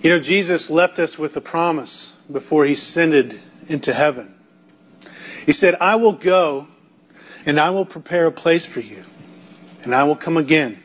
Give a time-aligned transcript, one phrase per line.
[0.00, 4.34] You know, Jesus left us with a promise before he ascended into heaven.
[5.44, 6.68] He said, I will go
[7.44, 9.02] and I will prepare a place for you,
[9.82, 10.82] and I will come again.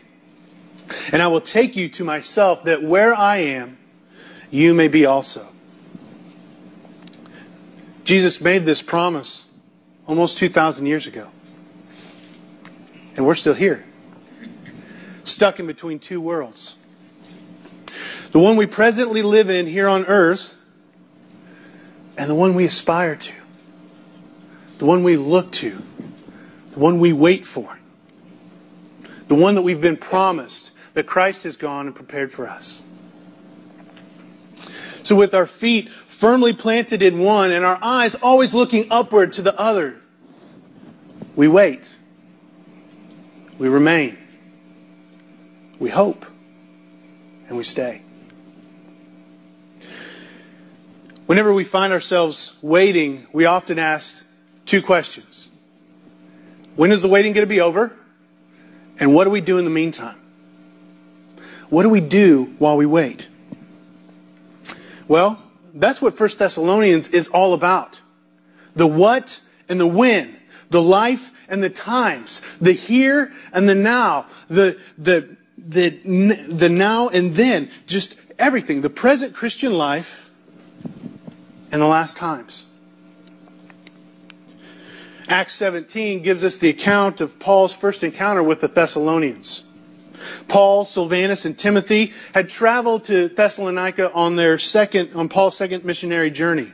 [1.11, 3.77] And I will take you to myself, that where I am,
[4.49, 5.47] you may be also.
[8.03, 9.45] Jesus made this promise
[10.07, 11.27] almost 2,000 years ago.
[13.15, 13.83] And we're still here,
[15.23, 16.75] stuck in between two worlds.
[18.33, 20.57] The one we presently live in here on earth,
[22.17, 23.33] and the one we aspire to,
[24.79, 25.77] the one we look to,
[26.71, 27.77] the one we wait for,
[29.27, 32.83] the one that we've been promised that Christ has gone and prepared for us.
[35.03, 39.43] So, with our feet firmly planted in one and our eyes always looking upward to
[39.43, 40.01] the other,
[41.35, 41.87] we wait.
[43.59, 44.17] We remain.
[45.77, 46.25] We hope.
[47.47, 48.02] And we stay.
[51.33, 54.23] Whenever we find ourselves waiting, we often ask
[54.67, 55.49] two questions.
[56.75, 57.91] When is the waiting going to be over?
[58.99, 60.15] And what do we do in the meantime?
[61.71, 63.27] What do we do while we wait?
[65.07, 65.41] Well,
[65.73, 67.99] that's what 1 Thessalonians is all about.
[68.75, 70.37] The what and the when.
[70.69, 72.43] The life and the times.
[72.61, 74.27] The here and the now.
[74.49, 75.89] The, the, the,
[76.47, 77.71] the now and then.
[77.87, 78.81] Just everything.
[78.81, 80.22] The present Christian life
[81.73, 82.67] and the last times.
[85.27, 89.65] Acts 17 gives us the account of Paul's first encounter with the Thessalonians.
[90.47, 96.29] Paul, Silvanus, and Timothy had traveled to Thessalonica on their second, on Paul's second missionary
[96.29, 96.71] journey.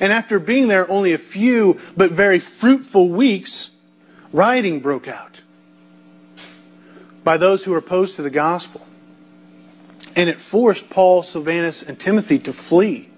[0.00, 3.70] And after being there only a few but very fruitful weeks,
[4.32, 5.40] rioting broke out
[7.22, 8.84] by those who were opposed to the gospel.
[10.16, 13.09] And it forced Paul, Silvanus, and Timothy to flee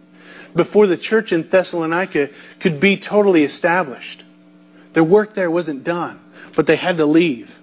[0.55, 4.25] before the church in Thessalonica could be totally established.
[4.93, 6.21] Their work there wasn't done,
[6.55, 7.59] but they had to leave.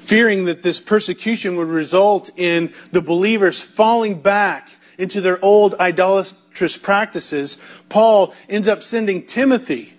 [0.00, 4.68] Fearing that this persecution would result in the believers falling back
[4.98, 7.58] into their old idolatrous practices,
[7.88, 9.92] Paul ends up sending Timothy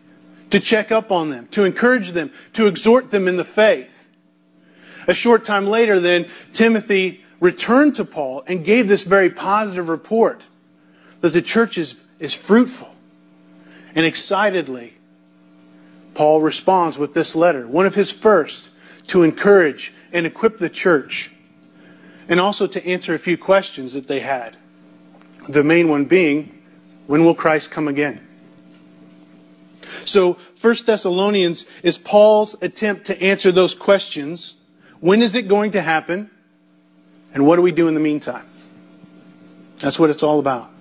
[0.52, 4.08] to check up on them, to encourage them, to exhort them in the faith.
[5.08, 10.46] A short time later, then, Timothy returned to Paul and gave this very positive report
[11.26, 12.88] that the church is, is fruitful.
[13.96, 14.94] And excitedly,
[16.14, 18.70] Paul responds with this letter, one of his first,
[19.08, 21.32] to encourage and equip the church,
[22.30, 24.56] and also to answer a few questions that they had.
[25.50, 26.62] The main one being,
[27.08, 28.22] when will Christ come again?
[30.06, 34.56] So, 1 Thessalonians is Paul's attempt to answer those questions.
[35.00, 36.30] When is it going to happen?
[37.34, 38.46] And what do we do in the meantime?
[39.80, 40.75] That's what it's all about.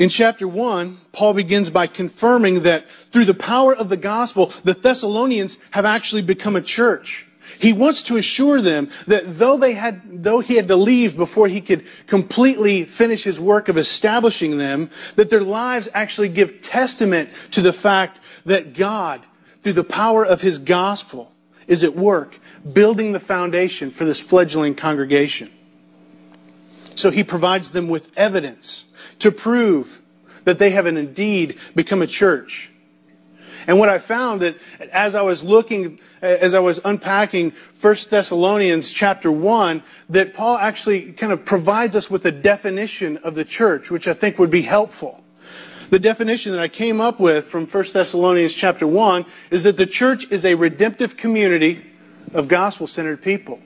[0.00, 4.72] In chapter 1, Paul begins by confirming that through the power of the gospel, the
[4.72, 7.26] Thessalonians have actually become a church.
[7.58, 11.48] He wants to assure them that though they had, though he had to leave before
[11.48, 17.28] he could completely finish his work of establishing them, that their lives actually give testament
[17.50, 19.20] to the fact that God,
[19.60, 21.30] through the power of his gospel,
[21.66, 22.38] is at work
[22.72, 25.50] building the foundation for this fledgling congregation.
[26.94, 28.90] So he provides them with evidence
[29.20, 30.00] to prove
[30.44, 32.70] that they have indeed become a church.
[33.66, 34.56] And what I found that
[34.90, 41.12] as I was looking, as I was unpacking 1 Thessalonians chapter 1, that Paul actually
[41.12, 44.62] kind of provides us with a definition of the church, which I think would be
[44.62, 45.22] helpful.
[45.90, 49.86] The definition that I came up with from 1 Thessalonians chapter 1 is that the
[49.86, 51.84] church is a redemptive community
[52.32, 53.58] of gospel-centered people.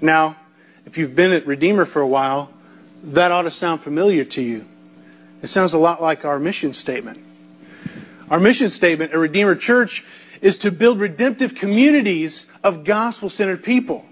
[0.00, 0.36] Now,
[0.86, 2.50] if you've been at Redeemer for a while,
[3.04, 4.64] that ought to sound familiar to you.
[5.42, 7.18] It sounds a lot like our mission statement.
[8.30, 10.04] Our mission statement at Redeemer Church
[10.40, 14.04] is to build redemptive communities of gospel centered people.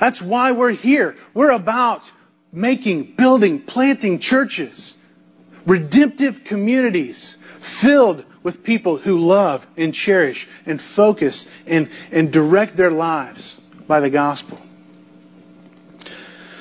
[0.00, 1.16] That's why we're here.
[1.34, 2.10] We're about
[2.52, 4.96] making, building, planting churches,
[5.66, 12.90] redemptive communities filled with people who love and cherish and focus and, and direct their
[12.90, 14.60] lives by the gospel.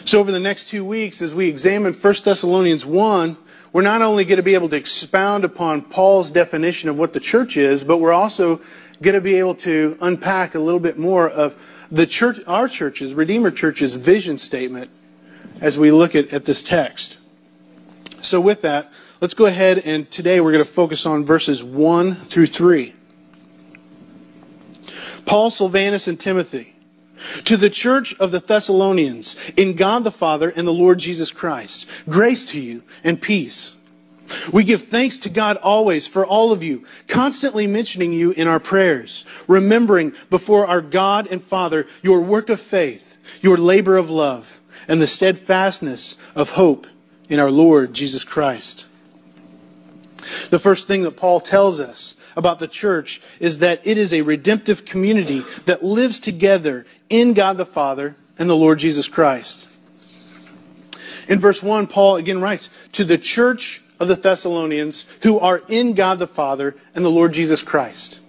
[0.06, 3.38] So over the next two weeks, as we examine 1 Thessalonians 1,
[3.74, 7.20] we're not only going to be able to expound upon Paul's definition of what the
[7.20, 8.62] church is, but we're also
[9.02, 11.60] going to be able to unpack a little bit more of
[11.90, 14.92] the church, our church's, Redeemer Church's vision statement
[15.60, 17.18] as we look at, at this text.
[18.22, 18.92] So with that,
[19.22, 22.94] let's go ahead and today we're going to focus on verses 1 through 3.
[25.26, 26.75] Paul, Silvanus, and Timothy
[27.46, 31.88] To the church of the Thessalonians, in God the Father and the Lord Jesus Christ,
[32.08, 33.76] grace to you and peace.
[34.52, 38.60] We give thanks to God always for all of you, constantly mentioning you in our
[38.60, 44.60] prayers, remembering before our God and Father your work of faith, your labor of love,
[44.88, 46.88] and the steadfastness of hope
[47.30, 48.86] in our Lord Jesus Christ.
[50.50, 54.22] The first thing that Paul tells us about the church is that it is a
[54.22, 59.70] redemptive community that lives together in God the Father and the Lord Jesus Christ.
[61.28, 65.94] In verse 1, Paul again writes, To the church of the Thessalonians who are in
[65.94, 68.20] God the Father and the Lord Jesus Christ.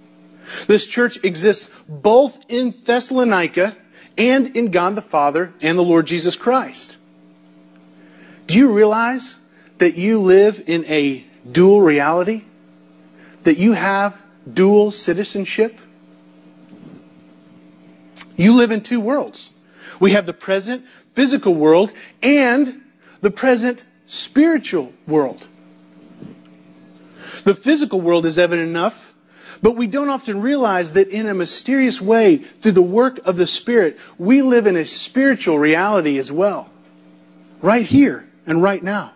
[0.67, 3.77] This church exists both in Thessalonica
[4.17, 6.97] and in God the Father and the Lord Jesus Christ.
[8.47, 9.39] Do you realize
[9.79, 12.45] that you live in a dual reality?
[13.47, 14.21] That you have
[14.53, 15.81] dual citizenship?
[18.35, 19.55] You live in two worlds.
[20.01, 20.85] We have the present
[21.15, 21.93] physical world
[22.25, 22.83] and
[23.21, 25.47] the present spiritual world.
[27.45, 29.15] The physical world is evident enough,
[29.63, 33.47] but we don't often realize that in a mysterious way, through the work of the
[33.47, 36.69] Spirit, we live in a spiritual reality as well.
[37.63, 39.13] Right here and right now.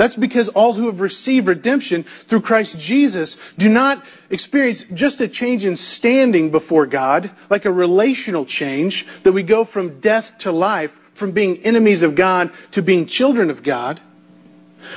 [0.00, 5.28] That's because all who have received redemption through Christ Jesus do not experience just a
[5.28, 10.52] change in standing before God, like a relational change, that we go from death to
[10.52, 14.00] life, from being enemies of God to being children of God.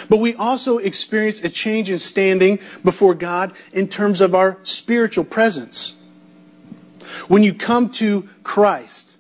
[0.07, 5.25] But we also experience a change in standing before God in terms of our spiritual
[5.25, 6.01] presence.
[7.27, 9.17] When you come to Christ,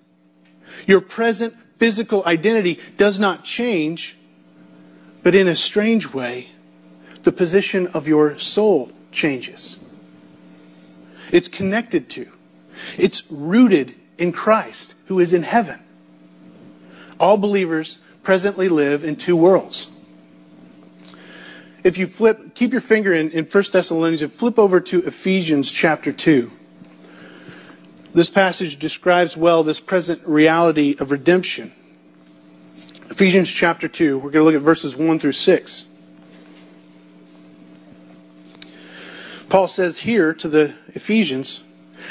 [0.87, 4.17] your present physical identity does not change,
[5.23, 6.49] but in a strange way,
[7.23, 9.79] the position of your soul changes.
[11.31, 12.27] It's connected to,
[12.97, 15.79] it's rooted in Christ, who is in heaven.
[17.19, 19.89] All believers presently live in two worlds
[21.83, 25.71] if you flip, keep your finger in, in 1 Thessalonians and flip over to Ephesians
[25.71, 26.51] chapter 2.
[28.13, 31.73] This passage describes well this present reality of redemption.
[33.13, 35.87] Ephesians chapter 2, we're going to look at verses 1 through 6.
[39.49, 41.61] Paul says here to the Ephesians,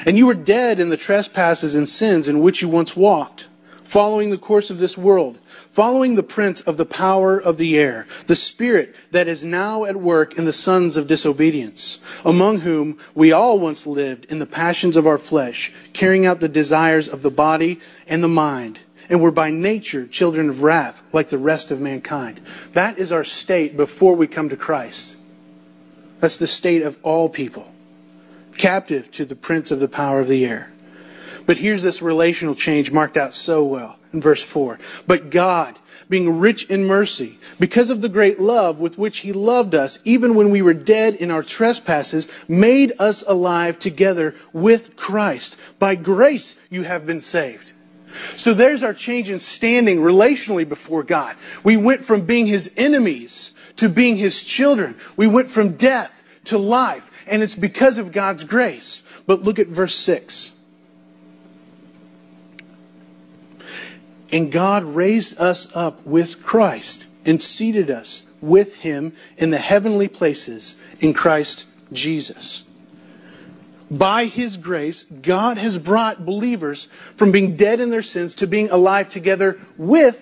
[0.06, 3.48] And you were dead in the trespasses and sins in which you once walked,
[3.82, 5.40] following the course of this world
[5.72, 9.96] following the prince of the power of the air, the spirit that is now at
[9.96, 14.98] work in the sons of disobedience, among whom we all once lived in the passions
[14.98, 18.78] of our flesh, carrying out the desires of the body and the mind,
[19.12, 22.40] and were by nature children of wrath, like the rest of mankind.
[22.72, 25.14] That is our state before we come to Christ.
[26.20, 27.70] That's the state of all people,
[28.56, 30.72] captive to the prince of the power of the air.
[31.44, 34.78] But here's this relational change marked out so well in verse 4.
[35.06, 39.74] But God, being rich in mercy, because of the great love with which He loved
[39.74, 45.58] us, even when we were dead in our trespasses, made us alive together with Christ.
[45.78, 47.74] By grace you have been saved.
[48.36, 51.36] So there's our change in standing relationally before God.
[51.64, 54.96] We went from being His enemies to being His children.
[55.16, 57.10] We went from death to life.
[57.26, 59.04] And it's because of God's grace.
[59.26, 60.52] But look at verse 6.
[64.32, 70.08] And God raised us up with Christ and seated us with him in the heavenly
[70.08, 72.64] places in Christ Jesus.
[73.92, 78.70] By his grace, God has brought believers from being dead in their sins to being
[78.70, 80.18] alive together with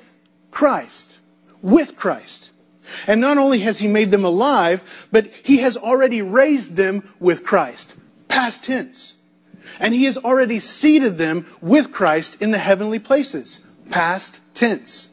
[0.50, 1.16] Christ.
[1.62, 2.50] With Christ.
[3.06, 7.44] And not only has he made them alive, but he has already raised them with
[7.44, 7.96] Christ.
[8.26, 9.14] Past tense.
[9.78, 15.09] And he has already seated them with Christ in the heavenly places past tense.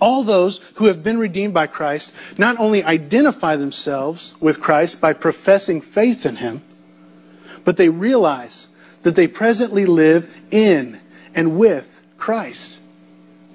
[0.00, 5.12] All those who have been redeemed by Christ not only identify themselves with Christ by
[5.12, 6.62] professing faith in Him,
[7.64, 8.68] but they realize
[9.02, 11.00] that they presently live in
[11.34, 12.80] and with Christ.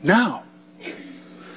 [0.01, 0.43] Now.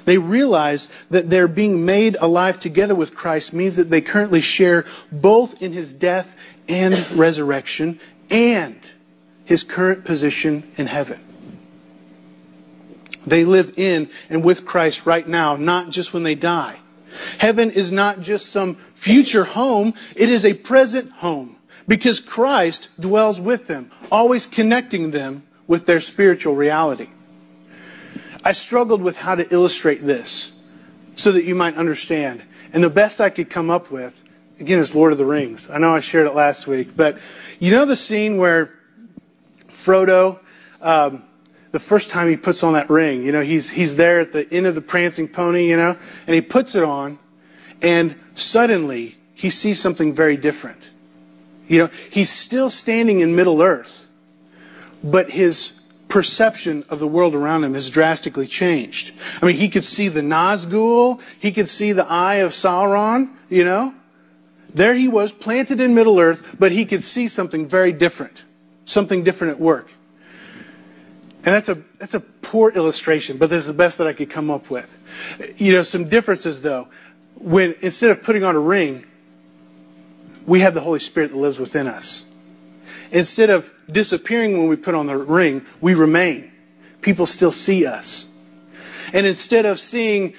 [0.06, 4.84] They realize that their being made alive together with Christ means that they currently share
[5.10, 6.32] both in His death
[6.68, 7.98] and resurrection
[8.30, 8.88] and
[9.44, 11.20] His current position in heaven.
[13.26, 16.78] They live in and with Christ right now, not just when they die.
[17.38, 21.56] Heaven is not just some future home, it is a present home
[21.88, 27.08] because Christ dwells with them, always connecting them with their spiritual reality.
[28.44, 30.52] I struggled with how to illustrate this
[31.16, 32.42] so that you might understand.
[32.72, 34.14] And the best I could come up with,
[34.60, 35.68] again, is Lord of the Rings.
[35.70, 37.18] I know I shared it last week, but
[37.58, 38.72] you know the scene where
[39.68, 40.38] Frodo,
[40.80, 41.24] um,
[41.76, 44.50] the first time he puts on that ring, you know, he's, he's there at the
[44.50, 45.94] end of the prancing pony, you know,
[46.26, 47.18] and he puts it on,
[47.82, 50.90] and suddenly he sees something very different.
[51.68, 54.08] You know, he's still standing in Middle Earth,
[55.04, 55.78] but his
[56.08, 59.14] perception of the world around him has drastically changed.
[59.42, 63.64] I mean, he could see the Nazgul, he could see the eye of Sauron, you
[63.64, 63.92] know.
[64.72, 68.44] There he was, planted in Middle Earth, but he could see something very different,
[68.86, 69.90] something different at work.
[71.46, 74.30] And that's a that's a poor illustration, but this is the best that I could
[74.30, 74.98] come up with.
[75.56, 76.88] You know, some differences though.
[77.36, 79.06] When instead of putting on a ring,
[80.44, 82.26] we have the Holy Spirit that lives within us.
[83.12, 86.50] Instead of disappearing when we put on the ring, we remain.
[87.00, 88.26] People still see us.
[89.12, 90.34] And instead of seeing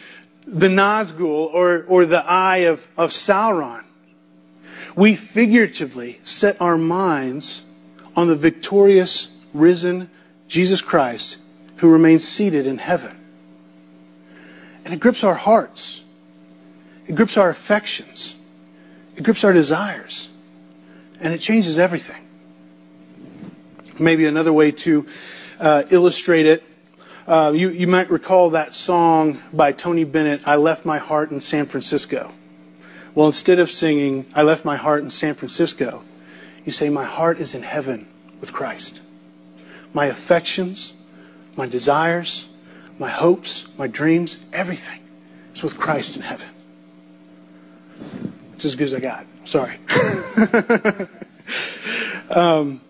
[0.45, 3.85] the Nazgul or, or the eye of, of Sauron,
[4.97, 7.63] we figuratively set our minds
[8.17, 10.09] on the victorious, risen
[10.47, 11.37] Jesus Christ
[11.77, 13.15] who remains seated in heaven.
[14.85, 16.03] And it grips our hearts.
[17.05, 18.37] It grips our affections.
[19.15, 20.29] It grips our desires.
[21.19, 22.23] And it changes everything.
[23.99, 25.07] Maybe another way to
[25.59, 26.63] uh, illustrate it.
[27.25, 31.39] Uh, you, you might recall that song by Tony Bennett, I Left My Heart in
[31.39, 32.31] San Francisco.
[33.15, 36.03] Well, instead of singing, I left my heart in San Francisco,
[36.63, 38.07] you say, My heart is in heaven
[38.39, 39.01] with Christ.
[39.93, 40.93] My affections,
[41.55, 42.47] my desires,
[42.99, 45.01] my hopes, my dreams, everything
[45.53, 46.47] is with Christ in heaven.
[48.53, 49.25] It's as good as I got.
[49.43, 49.77] Sorry.
[52.29, 52.81] um,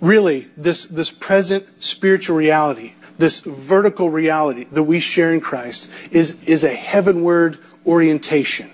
[0.00, 6.42] really, this, this present spiritual reality, this vertical reality that we share in Christ is,
[6.44, 8.70] is a heavenward orientation.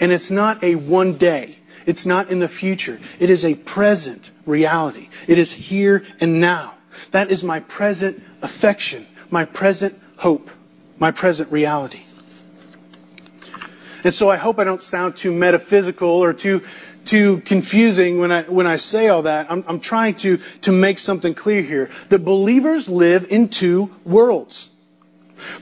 [0.00, 1.57] And it's not a one day.
[1.88, 3.00] It's not in the future.
[3.18, 5.08] It is a present reality.
[5.26, 6.74] It is here and now.
[7.12, 10.50] That is my present affection, my present hope,
[10.98, 12.02] my present reality.
[14.04, 16.60] And so I hope I don't sound too metaphysical or too
[17.06, 19.50] too confusing when I, when I say all that.
[19.50, 21.88] I'm, I'm trying to, to make something clear here.
[22.10, 24.70] That believers live in two worlds.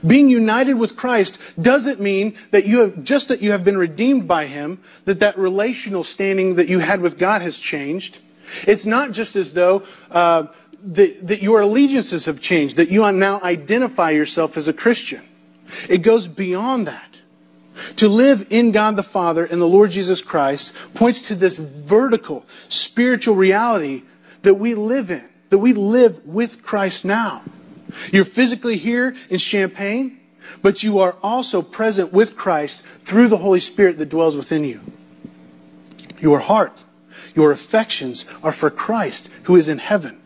[0.05, 4.27] Being united with Christ doesn't mean that you have, just that you have been redeemed
[4.27, 8.19] by Him, that that relational standing that you had with God has changed.
[8.65, 10.47] It's not just as though uh,
[10.83, 15.21] that, that your allegiances have changed, that you now identify yourself as a Christian.
[15.89, 17.21] It goes beyond that.
[17.97, 22.43] To live in God the Father and the Lord Jesus Christ points to this vertical
[22.69, 24.03] spiritual reality
[24.41, 27.43] that we live in, that we live with Christ now.
[28.11, 30.19] You're physically here in Champaign,
[30.61, 34.81] but you are also present with Christ through the Holy Spirit that dwells within you.
[36.19, 36.83] Your heart,
[37.35, 40.21] your affections are for Christ who is in heaven.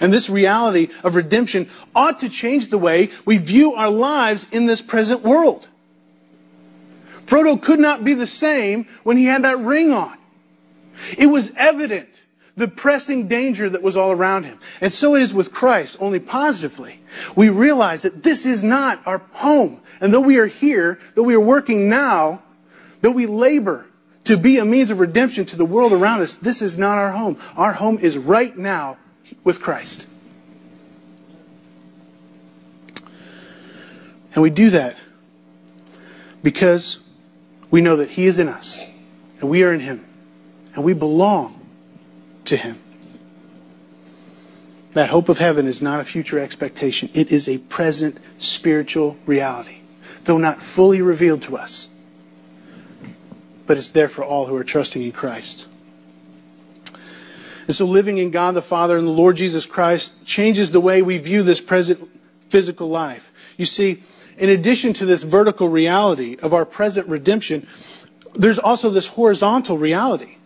[0.00, 4.66] And this reality of redemption ought to change the way we view our lives in
[4.66, 5.66] this present world.
[7.26, 10.16] Frodo could not be the same when he had that ring on.
[11.16, 12.19] It was evident
[12.60, 14.58] the pressing danger that was all around him.
[14.82, 17.00] And so it is with Christ, only positively.
[17.34, 19.80] We realize that this is not our home.
[19.98, 22.42] And though we are here, though we are working now,
[23.00, 23.86] though we labor
[24.24, 27.10] to be a means of redemption to the world around us, this is not our
[27.10, 27.38] home.
[27.56, 28.98] Our home is right now
[29.42, 30.06] with Christ.
[34.34, 34.96] And we do that
[36.42, 37.00] because
[37.70, 38.84] we know that He is in us,
[39.40, 40.04] and we are in Him,
[40.74, 41.59] and we belong
[42.50, 42.78] to Him.
[44.92, 47.10] That hope of heaven is not a future expectation.
[47.14, 49.78] It is a present spiritual reality,
[50.24, 51.94] though not fully revealed to us.
[53.66, 55.66] But it's there for all who are trusting in Christ.
[57.66, 61.02] And so living in God the Father and the Lord Jesus Christ changes the way
[61.02, 62.00] we view this present
[62.48, 63.30] physical life.
[63.56, 64.02] You see,
[64.38, 67.68] in addition to this vertical reality of our present redemption,
[68.34, 70.36] there's also this horizontal reality.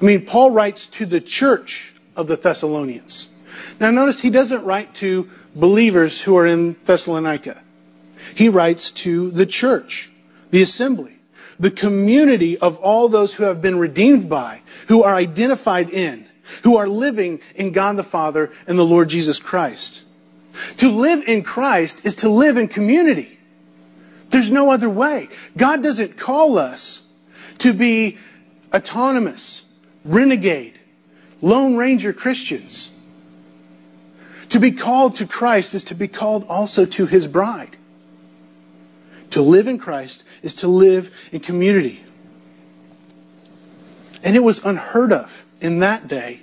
[0.00, 3.30] I mean, Paul writes to the church of the Thessalonians.
[3.80, 7.62] Now notice he doesn't write to believers who are in Thessalonica.
[8.34, 10.10] He writes to the church,
[10.50, 11.16] the assembly,
[11.58, 16.26] the community of all those who have been redeemed by, who are identified in,
[16.62, 20.02] who are living in God the Father and the Lord Jesus Christ.
[20.78, 23.38] To live in Christ is to live in community.
[24.30, 25.28] There's no other way.
[25.56, 27.02] God doesn't call us
[27.58, 28.18] to be
[28.74, 29.65] autonomous,
[30.06, 30.78] renegade,
[31.40, 32.92] Lone Ranger Christians.
[34.50, 37.76] To be called to Christ is to be called also to His bride.
[39.30, 42.02] To live in Christ is to live in community.
[44.22, 46.40] And it was unheard of in that day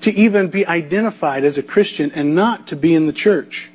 [0.00, 3.68] to even be identified as a Christian and not to be in the church.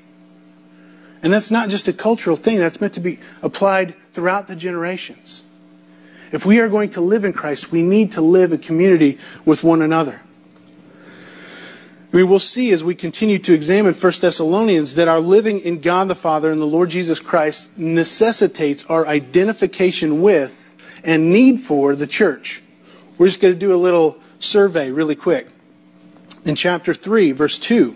[1.22, 5.44] And that's not just a cultural thing, that's meant to be applied throughout the generations.
[6.34, 9.64] If we are going to live in Christ, we need to live in community with
[9.64, 10.20] one another.
[12.12, 16.08] We will see as we continue to examine 1 Thessalonians that our living in God
[16.08, 20.60] the Father and the Lord Jesus Christ necessitates our identification with
[21.04, 22.64] and need for the church.
[23.20, 25.48] We're just going to do a little survey really quick.
[26.46, 27.96] In chapter 3, verse 2,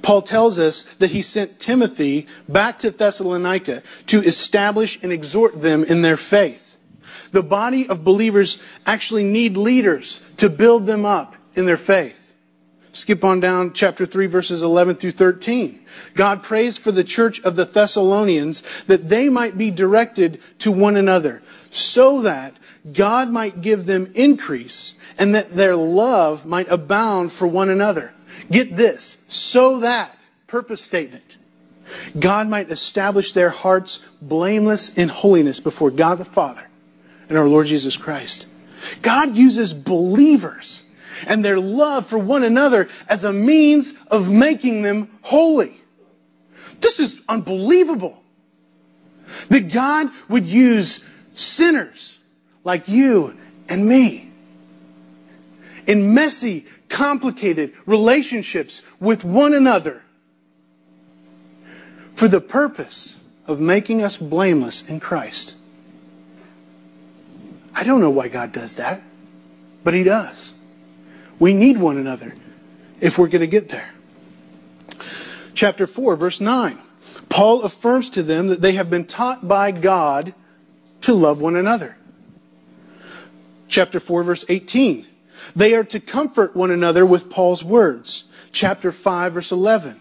[0.00, 5.82] Paul tells us that he sent Timothy back to Thessalonica to establish and exhort them
[5.82, 6.67] in their faith.
[7.32, 12.24] The body of believers actually need leaders to build them up in their faith.
[12.92, 15.80] Skip on down chapter 3 verses 11 through 13.
[16.14, 20.96] God prays for the church of the Thessalonians that they might be directed to one
[20.96, 22.54] another so that
[22.90, 28.12] God might give them increase and that their love might abound for one another.
[28.50, 30.14] Get this, so that,
[30.46, 31.36] purpose statement,
[32.18, 36.67] God might establish their hearts blameless in holiness before God the Father
[37.28, 38.46] and our Lord Jesus Christ.
[39.02, 40.84] God uses believers
[41.26, 45.78] and their love for one another as a means of making them holy.
[46.80, 48.22] This is unbelievable.
[49.50, 51.04] That God would use
[51.34, 52.20] sinners
[52.64, 53.36] like you
[53.68, 54.30] and me
[55.86, 60.02] in messy, complicated relationships with one another
[62.10, 65.54] for the purpose of making us blameless in Christ.
[67.78, 69.00] I don't know why God does that,
[69.84, 70.52] but He does.
[71.38, 72.34] We need one another
[73.00, 73.88] if we're going to get there.
[75.54, 76.76] Chapter 4, verse 9.
[77.28, 80.34] Paul affirms to them that they have been taught by God
[81.02, 81.96] to love one another.
[83.68, 85.06] Chapter 4, verse 18.
[85.54, 88.24] They are to comfort one another with Paul's words.
[88.50, 90.00] Chapter 5, verse 11.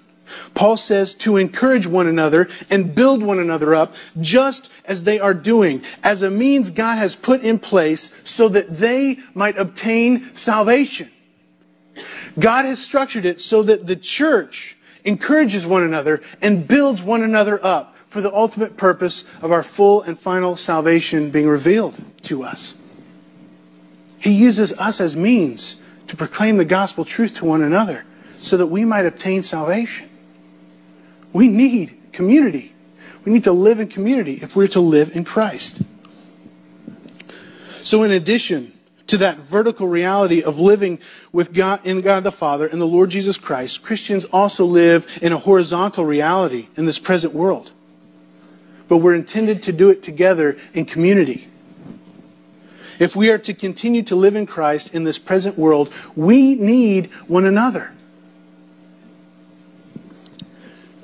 [0.54, 5.34] Paul says to encourage one another and build one another up just as they are
[5.34, 11.10] doing, as a means God has put in place so that they might obtain salvation.
[12.40, 17.64] God has structured it so that the church encourages one another and builds one another
[17.64, 22.76] up for the ultimate purpose of our full and final salvation being revealed to us.
[24.20, 28.04] He uses us as means to proclaim the gospel truth to one another
[28.42, 30.10] so that we might obtain salvation.
[31.38, 32.74] We need community.
[33.24, 35.84] We need to live in community if we're to live in Christ.
[37.82, 38.74] So in addition
[39.06, 40.98] to that vertical reality of living
[41.32, 45.32] with God in God the Father and the Lord Jesus Christ, Christians also live in
[45.32, 47.72] a horizontal reality in this present world.
[48.88, 51.48] But we're intended to do it together in community.
[52.98, 57.12] If we are to continue to live in Christ in this present world, we need
[57.28, 57.92] one another.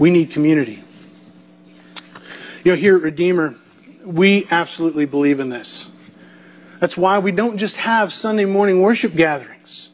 [0.04, 0.80] We need community.
[2.66, 3.56] You know, here at Redeemer,
[4.06, 5.90] we absolutely believe in this.
[6.82, 9.92] That's why we don't just have Sunday morning worship gatherings.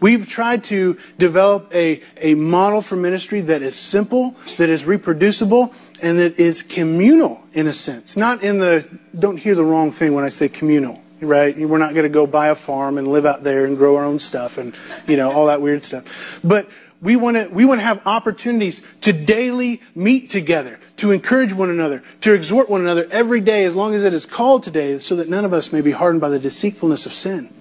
[0.00, 5.72] We've tried to develop a, a model for ministry that is simple, that is reproducible,
[6.02, 8.16] and that is communal in a sense.
[8.16, 8.84] Not in the,
[9.16, 11.56] don't hear the wrong thing when I say communal, right?
[11.56, 14.04] We're not going to go buy a farm and live out there and grow our
[14.04, 14.74] own stuff and,
[15.06, 16.40] you know, all that weird stuff.
[16.42, 16.66] But
[17.02, 21.68] we want to we want to have opportunities to daily meet together, to encourage one
[21.68, 25.16] another, to exhort one another every day as long as it is called today, so
[25.16, 27.52] that none of us may be hardened by the deceitfulness of sin.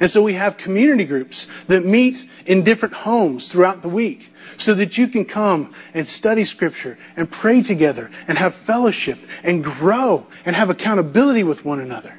[0.00, 4.74] And so we have community groups that meet in different homes throughout the week so
[4.74, 10.26] that you can come and study scripture and pray together and have fellowship and grow
[10.44, 12.12] and have accountability with one another.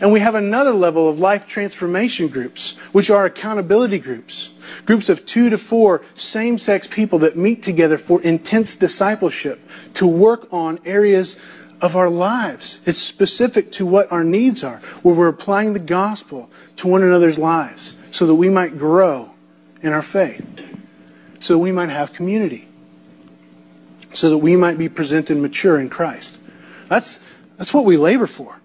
[0.00, 4.50] And we have another level of life transformation groups, which are accountability groups.
[4.84, 9.60] Groups of two to four same sex people that meet together for intense discipleship
[9.94, 11.36] to work on areas
[11.80, 12.80] of our lives.
[12.86, 17.38] It's specific to what our needs are, where we're applying the gospel to one another's
[17.38, 19.30] lives so that we might grow
[19.82, 20.46] in our faith,
[21.38, 22.66] so that we might have community,
[24.14, 26.38] so that we might be presented mature in Christ.
[26.88, 27.22] That's,
[27.58, 28.56] that's what we labor for.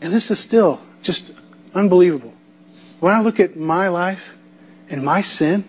[0.00, 1.32] And this is still just
[1.74, 2.32] unbelievable.
[3.02, 4.32] When I look at my life
[4.88, 5.64] and my sin,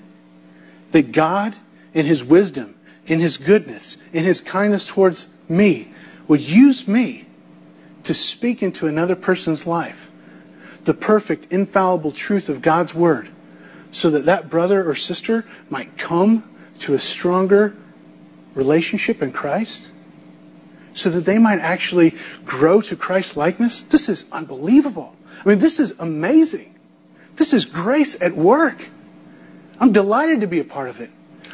[0.92, 1.56] that God,
[1.92, 2.76] in His wisdom,
[3.08, 5.92] in His goodness, in His kindness towards me,
[6.28, 7.26] would use me
[8.04, 10.12] to speak into another person's life
[10.84, 13.28] the perfect, infallible truth of God's Word
[13.92, 16.44] so that that brother or sister might come
[16.82, 17.76] to a stronger
[18.54, 19.92] relationship in Christ
[20.94, 22.14] so that they might actually
[22.46, 23.86] grow to Christ likeness.
[23.86, 25.16] This is unbelievable.
[25.44, 26.73] I mean, this is amazing
[27.36, 28.88] This is grace at work.
[29.80, 31.10] I'm delighted to be a part of it.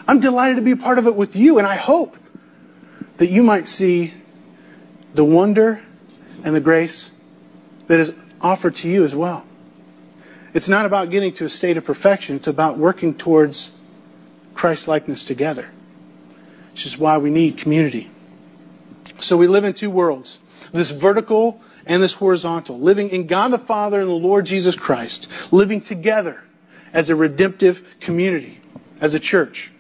[0.07, 2.17] I'm delighted to be a part of it with you, and I hope
[3.17, 4.13] that you might see
[5.13, 5.81] the wonder
[6.43, 7.11] and the grace
[7.87, 9.45] that is offered to you as well.
[10.53, 13.71] It's not about getting to a state of perfection, it's about working towards
[14.53, 15.69] Christ likeness together.
[16.71, 18.09] Which is why we need community.
[19.19, 20.39] So we live in two worlds
[20.71, 25.27] this vertical and this horizontal, living in God the Father and the Lord Jesus Christ,
[25.51, 26.41] living together
[26.93, 28.59] as a redemptive community,
[29.01, 29.71] as a church.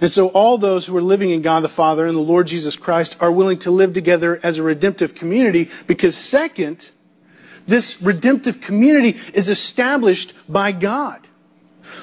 [0.00, 2.76] And so all those who are living in God the Father and the Lord Jesus
[2.76, 6.90] Christ are willing to live together as a redemptive community because second,
[7.66, 11.26] this redemptive community is established by God.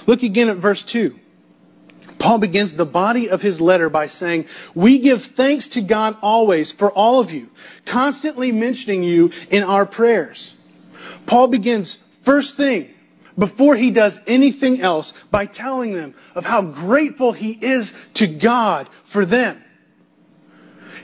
[0.07, 1.19] Look again at verse 2.
[2.23, 6.71] Paul begins the body of his letter by saying, We give thanks to God always
[6.71, 7.49] for all of you,
[7.85, 10.57] constantly mentioning you in our prayers.
[11.25, 12.89] Paul begins first thing
[13.37, 18.87] before he does anything else by telling them of how grateful he is to God
[19.03, 19.61] for them.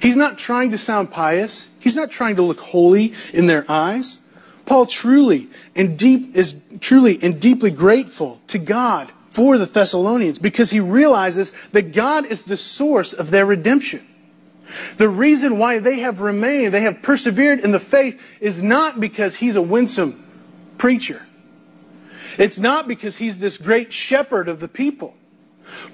[0.02, 1.68] He's not trying to sound pious.
[1.82, 4.26] He's not trying to look holy in their eyes.
[4.66, 10.70] Paul truly and deep is truly and deeply grateful to God for the Thessalonians because
[10.70, 14.06] he realizes that God is the source of their redemption.
[14.98, 19.36] The reason why they have remained, they have persevered in the faith is not because
[19.36, 20.24] he's a winsome
[20.78, 21.22] preacher.
[22.38, 25.16] It's not because he's this great shepherd of the people.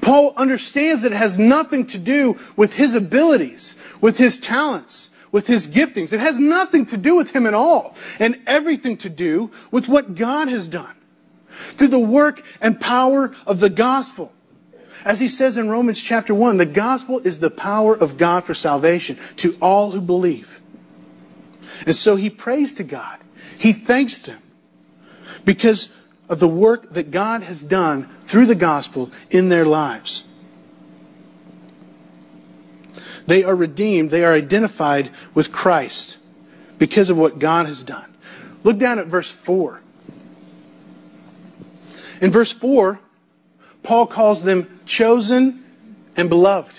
[0.01, 5.47] Paul understands that it has nothing to do with his abilities, with his talents, with
[5.47, 6.13] his giftings.
[6.13, 10.15] It has nothing to do with him at all, and everything to do with what
[10.15, 10.94] God has done
[11.77, 14.31] through the work and power of the gospel.
[15.03, 18.53] As he says in Romans chapter 1, the gospel is the power of God for
[18.53, 20.59] salvation to all who believe.
[21.85, 23.19] And so he prays to God.
[23.57, 24.41] He thanks them
[25.43, 25.93] because
[26.27, 30.25] of the work that God has done through the gospel in their lives.
[33.27, 34.11] They are redeemed.
[34.11, 36.17] They are identified with Christ
[36.77, 38.11] because of what God has done.
[38.63, 39.81] Look down at verse 4.
[42.21, 42.99] In verse 4,
[43.83, 45.63] Paul calls them chosen
[46.15, 46.75] and beloved.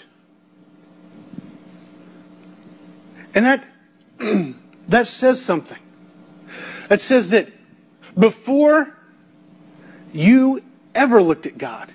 [3.34, 3.64] And that,
[4.88, 5.78] that says something.
[6.88, 7.48] That says that
[8.18, 8.92] before
[10.12, 10.62] you
[10.94, 11.92] ever looked at God,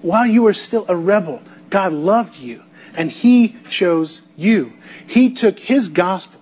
[0.00, 2.62] while you were still a rebel, God loved you
[2.96, 4.72] and He chose you.
[5.06, 6.40] He took His gospel,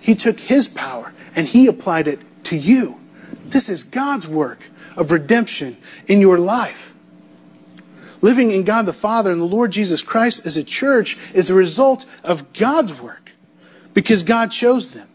[0.00, 2.98] He took His power, and He applied it to you.
[3.46, 4.58] This is God's work
[4.96, 6.94] of redemption in your life.
[8.20, 11.54] Living in God the Father and the Lord Jesus Christ as a church is a
[11.54, 13.32] result of God's work
[13.94, 15.08] because God chose them.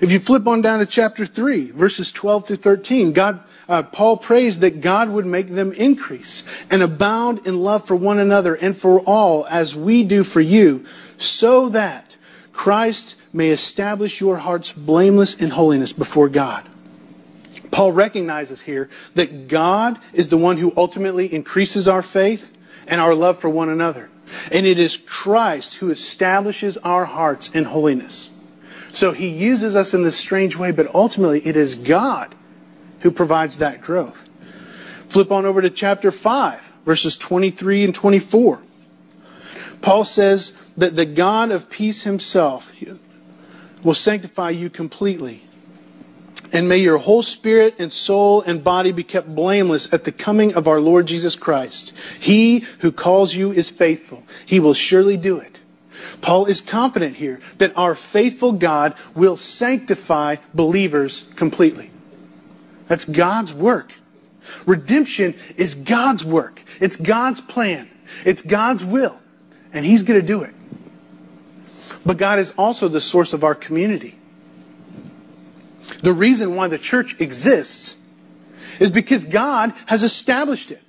[0.00, 4.16] If you flip on down to chapter 3, verses 12 through 13, God, uh, Paul
[4.16, 8.76] prays that God would make them increase and abound in love for one another and
[8.76, 10.86] for all as we do for you,
[11.18, 12.16] so that
[12.52, 16.66] Christ may establish your hearts blameless in holiness before God.
[17.76, 22.50] Paul recognizes here that God is the one who ultimately increases our faith
[22.86, 24.08] and our love for one another.
[24.50, 28.30] And it is Christ who establishes our hearts in holiness.
[28.92, 32.34] So he uses us in this strange way, but ultimately it is God
[33.00, 34.26] who provides that growth.
[35.10, 38.58] Flip on over to chapter 5, verses 23 and 24.
[39.82, 42.72] Paul says that the God of peace himself
[43.84, 45.42] will sanctify you completely
[46.56, 50.54] and may your whole spirit and soul and body be kept blameless at the coming
[50.54, 51.92] of our Lord Jesus Christ.
[52.18, 54.24] He who calls you is faithful.
[54.46, 55.60] He will surely do it.
[56.22, 61.90] Paul is confident here that our faithful God will sanctify believers completely.
[62.86, 63.92] That's God's work.
[64.64, 66.62] Redemption is God's work.
[66.80, 67.86] It's God's plan.
[68.24, 69.20] It's God's will.
[69.74, 70.54] And He's going to do it.
[72.06, 74.18] But God is also the source of our community.
[76.06, 77.96] The reason why the church exists
[78.78, 80.80] is because God has established it.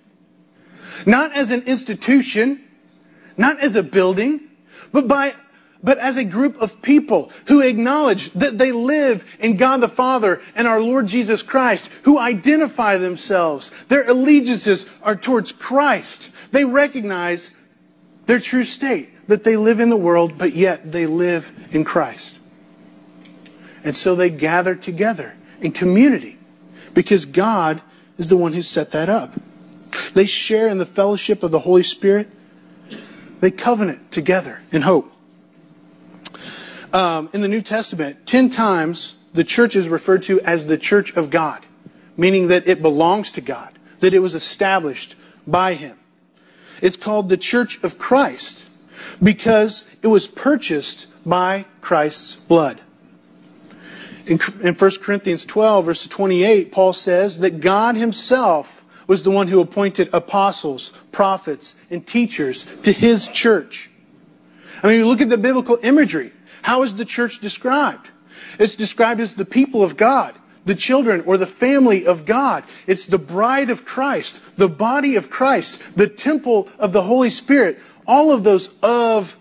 [1.08, 2.64] Not as an institution,
[3.36, 4.42] not as a building,
[4.92, 5.34] but by
[5.82, 10.40] but as a group of people who acknowledge that they live in God the Father
[10.54, 13.72] and our Lord Jesus Christ, who identify themselves.
[13.88, 16.30] Their allegiances are towards Christ.
[16.52, 17.50] They recognize
[18.28, 22.37] their true state, that they live in the world, but yet they live in Christ.
[23.88, 26.38] And so they gather together in community
[26.94, 27.82] because God
[28.18, 29.32] is the one who set that up.
[30.14, 32.28] They share in the fellowship of the Holy Spirit.
[33.40, 35.10] They covenant together in hope.
[36.92, 41.16] Um, in the New Testament, ten times the church is referred to as the church
[41.16, 41.66] of God.
[42.18, 43.70] meaning that it belongs to God,
[44.00, 45.98] that it was established by Him.
[46.82, 48.70] It's called the Church of Christ
[49.24, 52.82] because it was purchased by Christ's blood.
[54.28, 59.48] In, in 1 Corinthians 12, verse 28, Paul says that God Himself was the one
[59.48, 63.90] who appointed apostles, prophets, and teachers to His church.
[64.84, 66.34] I mean, you look at the biblical imagery.
[66.62, 68.12] How is the church described?
[68.60, 70.36] It's described as the people of God,
[70.66, 72.66] the children or the family of God.
[72.86, 77.80] It's the bride of Christ, the body of Christ, the temple of the Holy Spirit.
[78.06, 79.36] All of those of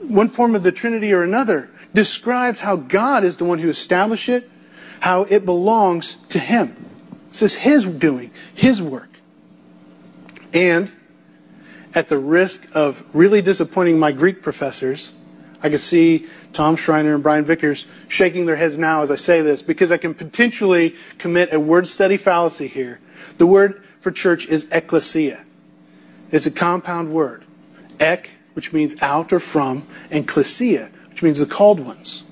[0.00, 4.28] one form of the Trinity or another describes how God is the one who established
[4.28, 4.50] it,
[5.00, 6.76] how it belongs to Him.
[7.28, 9.08] This is His doing, His work.
[10.52, 10.90] And
[11.94, 15.12] at the risk of really disappointing my Greek professors,
[15.62, 19.40] I can see Tom Schreiner and Brian Vickers shaking their heads now as I say
[19.40, 23.00] this because I can potentially commit a word study fallacy here.
[23.38, 25.42] The word for church is ecclesia.
[26.30, 27.44] It's a compound word.
[27.98, 32.24] Ek, which means out or from, and klesia, which means the called ones.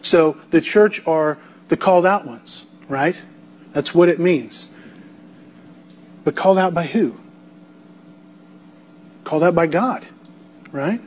[0.00, 1.36] So the church are
[1.68, 3.22] the called out ones, right?
[3.74, 4.72] That's what it means.
[6.24, 7.14] But called out by who?
[9.24, 10.06] Called out by God,
[10.72, 11.02] right?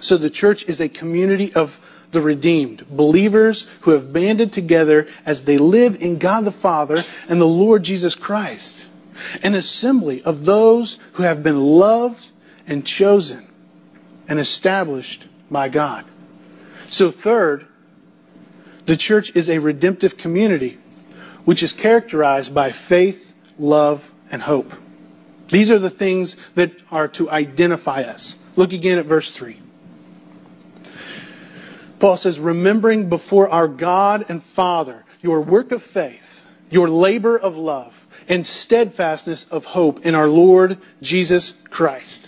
[0.00, 1.78] So the church is a community of
[2.10, 7.38] the redeemed, believers who have banded together as they live in God the Father and
[7.38, 8.86] the Lord Jesus Christ.
[9.42, 12.30] An assembly of those who have been loved
[12.66, 13.47] and chosen
[14.28, 16.04] and established by God.
[16.90, 17.66] So third,
[18.84, 20.78] the church is a redemptive community
[21.44, 24.72] which is characterized by faith, love, and hope.
[25.48, 28.36] These are the things that are to identify us.
[28.56, 29.58] Look again at verse 3.
[31.98, 37.56] Paul says, remembering before our God and Father your work of faith, your labor of
[37.56, 42.27] love, and steadfastness of hope in our Lord Jesus Christ.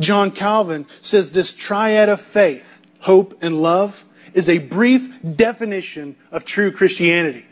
[0.00, 4.02] John Calvin says this triad of faith, hope, and love
[4.34, 7.44] is a brief definition of true Christianity.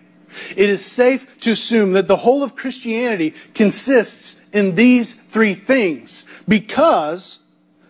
[0.56, 6.26] It is safe to assume that the whole of Christianity consists in these three things
[6.48, 7.38] because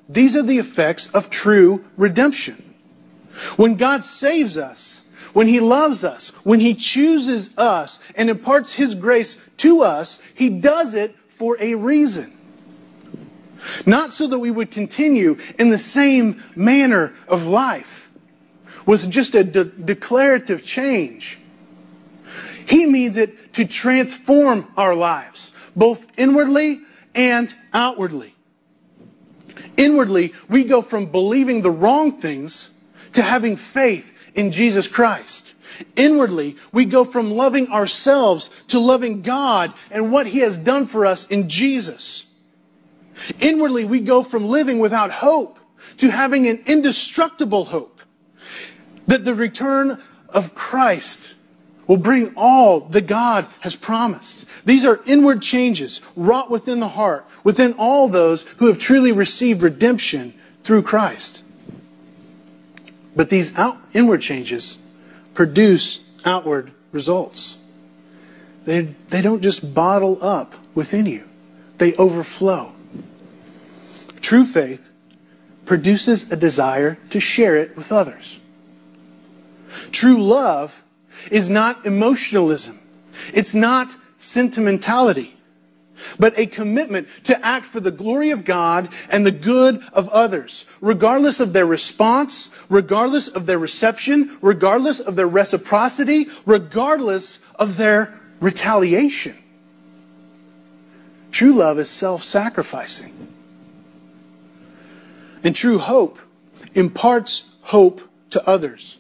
[0.09, 2.75] these are the effects of true redemption.
[3.57, 8.95] When God saves us, when He loves us, when He chooses us and imparts His
[8.95, 12.34] grace to us, He does it for a reason.
[13.87, 18.11] Not so that we would continue in the same manner of life
[18.87, 21.39] with just a de- declarative change.
[22.67, 26.81] He means it to transform our lives, both inwardly
[27.15, 28.35] and outwardly.
[29.77, 32.71] Inwardly, we go from believing the wrong things
[33.13, 35.55] to having faith in Jesus Christ.
[35.97, 41.07] Inwardly, we go from loving ourselves to loving God and what He has done for
[41.07, 42.27] us in Jesus.
[43.41, 45.59] Inwardly, we go from living without hope
[45.99, 48.01] to having an indestructible hope
[49.07, 51.35] that the return of Christ
[51.87, 54.47] will bring all that God has promised.
[54.65, 59.63] These are inward changes wrought within the heart, within all those who have truly received
[59.63, 61.43] redemption through Christ.
[63.15, 64.79] But these out, inward changes
[65.35, 67.59] produce outward results.
[68.65, 71.29] They, they don't just bottle up within you,
[71.79, 72.74] they overflow.
[74.25, 74.81] True faith
[75.67, 78.41] produces a desire to share it with others.
[79.93, 80.73] True love
[81.31, 82.81] is not emotionalism.
[83.35, 85.37] It's not sentimentality
[86.19, 90.67] but a commitment to act for the glory of God and the good of others,
[90.81, 98.19] regardless of their response, regardless of their reception, regardless of their reciprocity, regardless of their
[98.41, 99.37] retaliation.
[101.31, 103.35] True love is self-sacrificing.
[105.45, 106.19] And true hope
[106.75, 108.99] imparts hope to others,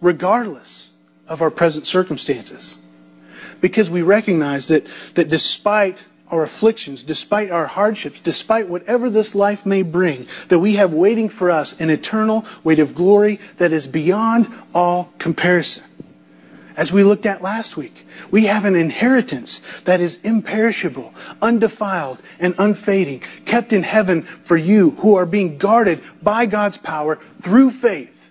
[0.00, 0.90] regardless
[1.26, 2.78] of our present circumstances.
[3.60, 9.64] Because we recognize that, that despite our afflictions, despite our hardships, despite whatever this life
[9.64, 13.86] may bring, that we have waiting for us an eternal weight of glory that is
[13.86, 15.87] beyond all comparison.
[16.78, 21.12] As we looked at last week, we have an inheritance that is imperishable,
[21.42, 27.18] undefiled, and unfading, kept in heaven for you who are being guarded by God's power
[27.42, 28.30] through faith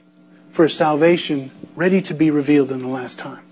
[0.54, 3.44] for salvation ready to be revealed in the last time.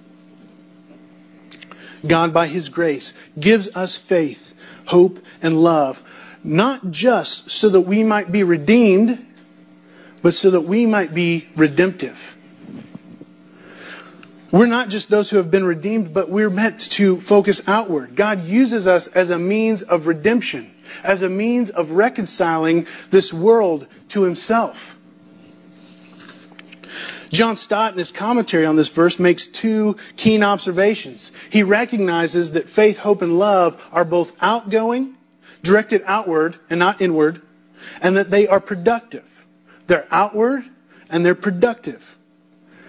[2.08, 4.54] God, by His grace, gives us faith,
[4.86, 6.02] hope, and love,
[6.42, 9.26] not just so that we might be redeemed,
[10.22, 12.35] but so that we might be redemptive.
[14.56, 18.15] We're not just those who have been redeemed, but we're meant to focus outward.
[18.15, 20.72] God uses us as a means of redemption,
[21.04, 24.98] as a means of reconciling this world to himself.
[27.32, 31.34] John Stott, in his commentary on this verse, makes two keen observations.
[31.50, 35.18] He recognizes that faith, hope, and love are both outgoing,
[35.63, 37.41] directed outward and not inward,
[38.02, 39.46] and that they are productive.
[39.88, 40.63] They're outward
[41.10, 42.18] and they're productive.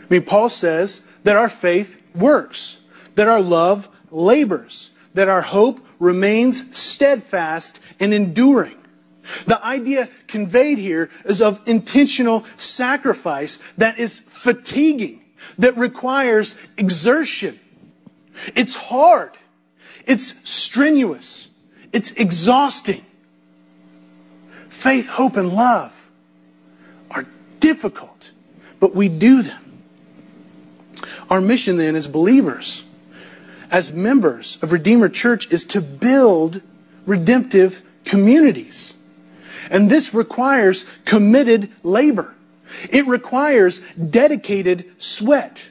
[0.09, 2.79] I mean, Paul says that our faith works,
[3.17, 8.77] that our love labors, that our hope remains steadfast and enduring.
[9.45, 15.21] The idea conveyed here is of intentional sacrifice that is fatiguing,
[15.59, 17.59] that requires exertion.
[18.55, 19.33] It's hard.
[20.07, 21.51] It's strenuous.
[21.93, 23.05] It's exhausting.
[24.69, 25.93] Faith, hope, and love
[27.11, 27.27] are
[27.59, 28.31] difficult,
[28.79, 29.66] but we do them.
[31.31, 32.85] Our mission then as believers,
[33.71, 36.61] as members of Redeemer Church, is to build
[37.05, 38.95] redemptive communities.
[39.71, 42.35] And this requires committed labor.
[42.91, 45.67] It requires dedicated sweat.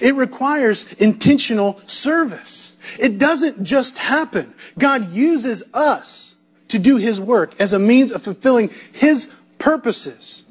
[0.00, 2.74] It requires intentional service.
[2.98, 4.54] It doesn't just happen.
[4.78, 6.34] God uses us
[6.68, 10.44] to do His work as a means of fulfilling His purposes.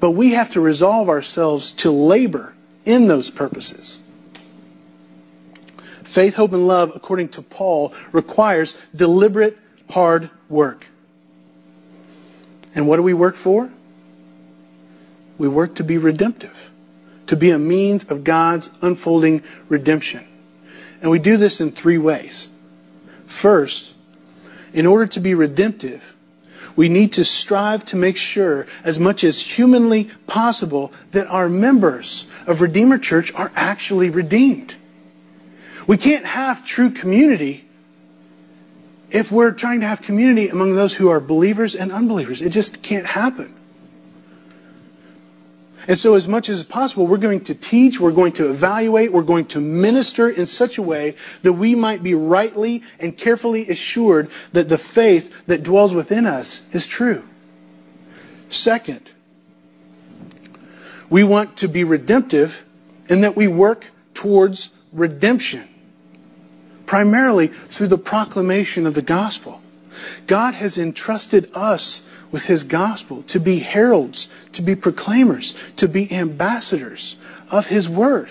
[0.00, 2.53] But we have to resolve ourselves to labor
[2.84, 3.98] in those purposes.
[6.04, 9.58] Faith, hope, and love, according to Paul, requires deliberate,
[9.90, 10.86] hard work.
[12.74, 13.70] And what do we work for?
[15.38, 16.56] We work to be redemptive,
[17.26, 20.24] to be a means of God's unfolding redemption.
[21.00, 22.52] And we do this in three ways.
[23.26, 23.92] First,
[24.72, 26.13] in order to be redemptive,
[26.76, 32.28] we need to strive to make sure, as much as humanly possible, that our members
[32.46, 34.74] of Redeemer Church are actually redeemed.
[35.86, 37.64] We can't have true community
[39.10, 42.42] if we're trying to have community among those who are believers and unbelievers.
[42.42, 43.54] It just can't happen.
[45.86, 49.22] And so, as much as possible, we're going to teach, we're going to evaluate, we're
[49.22, 54.30] going to minister in such a way that we might be rightly and carefully assured
[54.52, 57.22] that the faith that dwells within us is true.
[58.48, 59.10] Second,
[61.10, 62.64] we want to be redemptive
[63.08, 65.68] in that we work towards redemption,
[66.86, 69.60] primarily through the proclamation of the gospel.
[70.26, 76.12] God has entrusted us with his gospel, to be heralds, to be proclaimers, to be
[76.12, 77.16] ambassadors
[77.48, 78.28] of his word.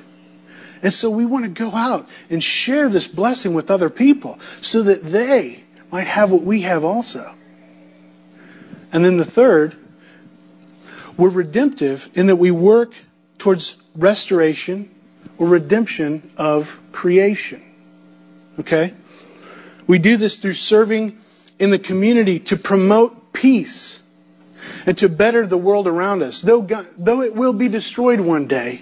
[0.81, 4.83] And so we want to go out and share this blessing with other people so
[4.83, 7.33] that they might have what we have also.
[8.91, 9.73] And then the third,
[11.15, 12.93] we're redemptive in that we work
[13.37, 14.93] towards restoration
[15.37, 17.63] or redemption of creation.
[18.59, 18.93] Okay?
[19.87, 21.17] We do this through serving
[21.57, 24.01] in the community to promote peace
[24.85, 26.41] and to better the world around us.
[26.41, 28.81] Though, God, though it will be destroyed one day,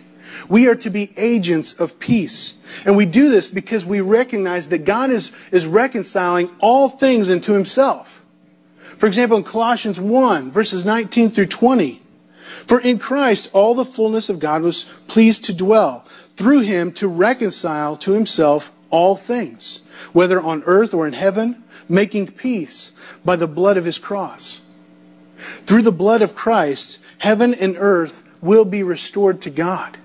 [0.49, 2.59] we are to be agents of peace.
[2.85, 7.53] And we do this because we recognize that God is, is reconciling all things into
[7.53, 8.23] himself.
[8.97, 12.01] For example, in Colossians 1, verses 19 through 20,
[12.67, 17.07] for in Christ all the fullness of God was pleased to dwell, through him to
[17.07, 19.81] reconcile to himself all things,
[20.13, 21.60] whether on earth or in heaven,
[21.91, 24.61] making peace by the blood of his cross.
[25.65, 29.97] Through the blood of Christ, heaven and earth will be restored to God.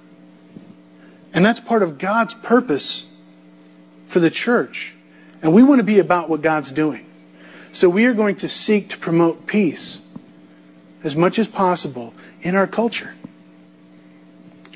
[1.32, 3.06] And that's part of God's purpose
[4.08, 4.94] for the church.
[5.42, 7.06] And we want to be about what God's doing.
[7.72, 9.98] So we are going to seek to promote peace
[11.04, 13.12] as much as possible in our culture.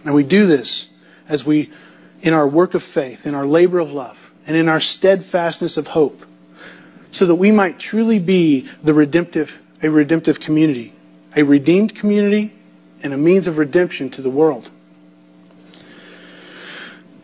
[0.04, 0.88] And we do this
[1.28, 1.70] as we,
[2.20, 5.86] in our work of faith, in our labor of love, and in our steadfastness of
[5.86, 6.24] hope
[7.10, 10.92] so that we might truly be the redemptive, a redemptive community,
[11.36, 12.52] a redeemed community,
[13.02, 14.70] and a means of redemption to the world.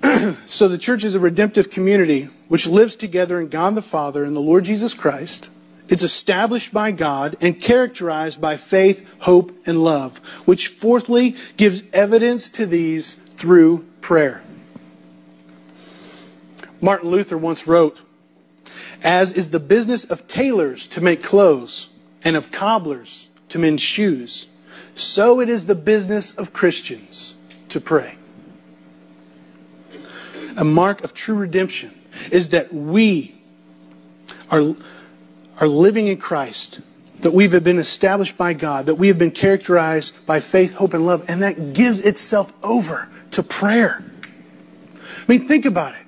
[0.47, 4.35] so the church is a redemptive community which lives together in God the Father and
[4.35, 5.51] the Lord Jesus Christ.
[5.89, 12.51] It's established by God and characterized by faith, hope, and love, which fourthly gives evidence
[12.53, 14.43] to these through prayer.
[16.81, 18.03] Martin Luther once wrote,
[19.03, 21.91] as is the business of tailors to make clothes,
[22.25, 24.49] and of cobblers to mend shoes,
[24.97, 27.37] so it is the business of Christians
[27.69, 28.15] to pray.
[30.57, 31.95] A mark of true redemption
[32.33, 33.35] is that we
[34.51, 34.75] are,
[35.61, 36.81] are living in Christ,
[37.21, 40.95] that we have been established by God, that we have been characterized by faith, hope,
[40.95, 44.03] and love, and that gives itself over to prayer.
[44.03, 46.06] I mean, think about it.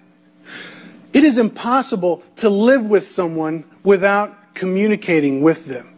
[1.13, 5.95] It is impossible to live with someone without communicating with them.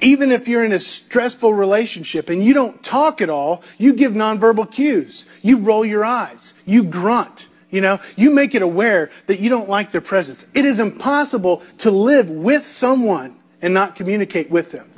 [0.00, 4.12] Even if you're in a stressful relationship and you don't talk at all, you give
[4.12, 5.26] nonverbal cues.
[5.40, 6.54] You roll your eyes.
[6.64, 7.46] You grunt.
[7.70, 10.44] You know, you make it aware that you don't like their presence.
[10.54, 14.88] It is impossible to live with someone and not communicate with them.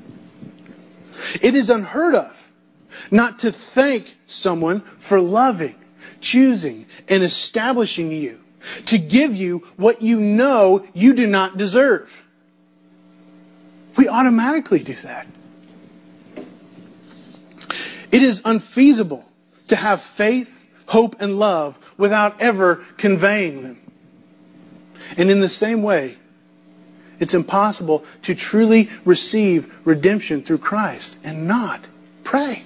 [1.41, 2.53] It is unheard of
[3.11, 5.75] not to thank someone for loving,
[6.21, 8.41] choosing, and establishing you
[8.87, 12.23] to give you what you know you do not deserve.
[13.97, 15.27] We automatically do that.
[18.13, 19.25] It is unfeasible
[19.69, 23.79] to have faith, hope, and love without ever conveying them.
[25.17, 26.17] And in the same way,
[27.19, 31.81] it's impossible to truly receive redemption through Christ and not
[32.25, 32.63] pray.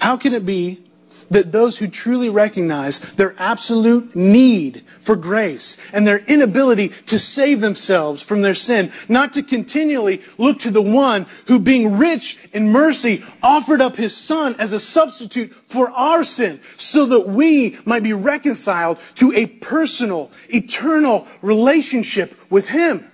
[0.00, 0.82] How can it be
[1.30, 7.60] that those who truly recognize their absolute need for grace and their inability to save
[7.60, 12.70] themselves from their sin, not to continually look to the one who being rich in
[12.70, 18.02] mercy offered up his son as a substitute for our sin so that we might
[18.02, 23.10] be reconciled to a personal, eternal relationship with him.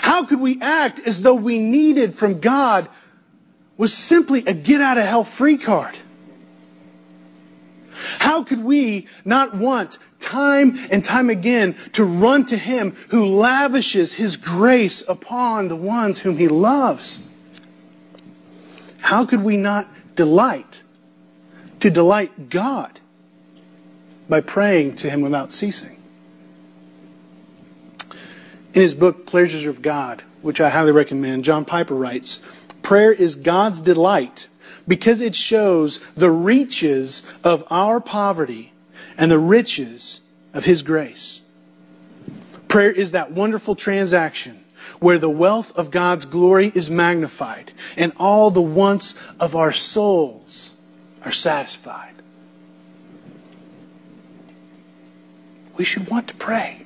[0.00, 2.88] How could we act as though we needed from God
[3.76, 5.96] was simply a get out of hell free card?
[8.18, 14.12] How could we not want time and time again to run to Him who lavishes
[14.12, 17.20] His grace upon the ones whom He loves?
[18.98, 20.82] How could we not delight
[21.80, 22.98] to delight God
[24.28, 25.96] by praying to Him without ceasing?
[28.74, 32.42] In his book, Pleasures of God, which I highly recommend, John Piper writes,
[32.82, 34.48] Prayer is God's delight
[34.88, 38.72] because it shows the reaches of our poverty
[39.18, 40.22] and the riches
[40.54, 41.42] of His grace.
[42.66, 44.64] Prayer is that wonderful transaction
[45.00, 50.74] where the wealth of God's glory is magnified and all the wants of our souls
[51.24, 52.14] are satisfied.
[55.76, 56.84] We should want to pray,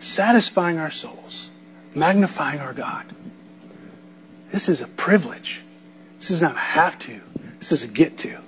[0.00, 1.50] satisfying our souls,
[1.94, 3.04] magnifying our God.
[4.50, 5.62] This is a privilege.
[6.22, 7.20] This is not a have to.
[7.58, 8.38] This is a get to.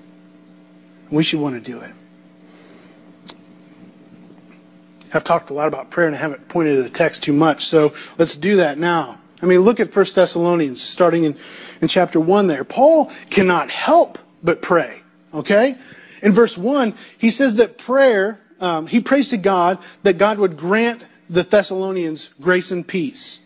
[1.11, 1.91] We should want to do it.
[5.13, 7.65] I've talked a lot about prayer and I haven't pointed to the text too much,
[7.65, 9.19] so let's do that now.
[9.43, 11.37] I mean, look at 1 Thessalonians, starting in,
[11.81, 12.63] in chapter 1 there.
[12.63, 15.01] Paul cannot help but pray,
[15.35, 15.77] okay?
[16.23, 20.57] In verse 1, he says that prayer, um, he prays to God that God would
[20.57, 23.41] grant the Thessalonians grace and peace.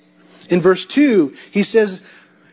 [0.51, 2.03] In verse 2, he says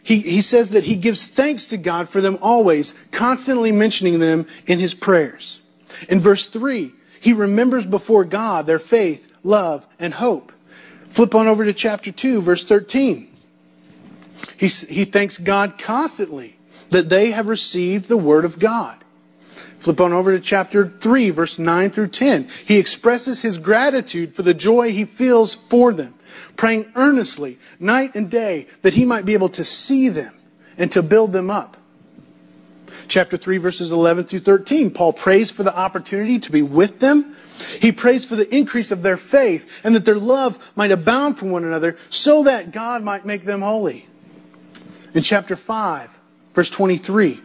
[0.05, 4.45] he, he says that he gives thanks to God for them always, constantly mentioning them
[4.67, 5.59] in his prayers.
[6.07, 6.91] In verse 3,
[7.21, 10.51] he remembers before God their faith, love, and hope.
[11.09, 13.35] Flip on over to chapter 2, verse 13.
[14.57, 16.55] He, he thanks God constantly
[16.91, 19.03] that they have received the word of God.
[19.79, 22.49] Flip on over to chapter 3, verse 9 through 10.
[22.65, 26.14] He expresses his gratitude for the joy he feels for them
[26.55, 30.33] praying earnestly night and day that he might be able to see them
[30.77, 31.77] and to build them up.
[33.07, 37.35] Chapter 3 verses 11 through 13, Paul prays for the opportunity to be with them.
[37.79, 41.45] He prays for the increase of their faith and that their love might abound for
[41.45, 44.07] one another so that God might make them holy.
[45.13, 46.09] In chapter 5,
[46.53, 47.39] verse 23,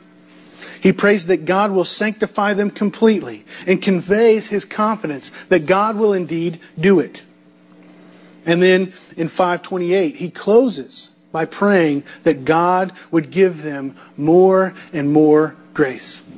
[0.81, 6.15] he prays that God will sanctify them completely and conveys his confidence that God will
[6.15, 7.23] indeed do it.
[8.51, 15.13] And then in 528, he closes by praying that God would give them more and
[15.13, 16.29] more grace.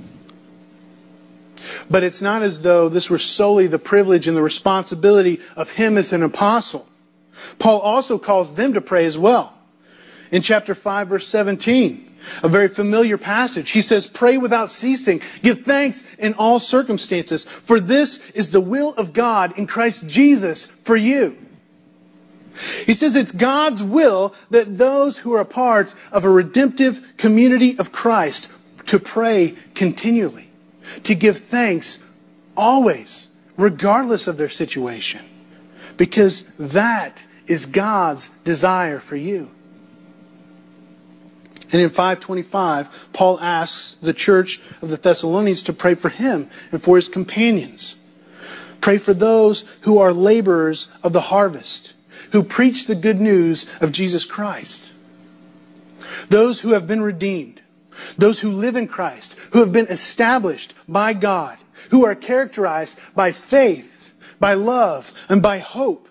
[1.88, 5.96] But it's not as though this were solely the privilege and the responsibility of him
[5.96, 6.86] as an apostle.
[7.58, 9.54] Paul also calls them to pray as well.
[10.30, 12.10] In chapter 5 verse 17,
[12.42, 15.22] a very familiar passage, he says, pray without ceasing.
[15.40, 20.66] Give thanks in all circumstances, for this is the will of God in Christ Jesus
[20.66, 21.38] for you.
[22.86, 27.78] He says it's God's will that those who are a part of a redemptive community
[27.78, 28.50] of Christ
[28.86, 30.48] to pray continually,
[31.05, 32.00] to give thanks
[32.57, 35.24] always, regardless of their situation,
[35.96, 39.50] because that is God's desire for you.
[41.72, 46.82] And in 525, Paul asks the church of the Thessalonians to pray for him and
[46.82, 47.96] for his companions.
[48.82, 51.94] Pray for those who are laborers of the harvest
[52.33, 54.93] who preach the good news of Jesus Christ.
[56.28, 57.61] Those who have been redeemed,
[58.16, 61.59] those who live in Christ, who have been established by God,
[61.91, 66.09] who are characterized by faith, by love, and by hope,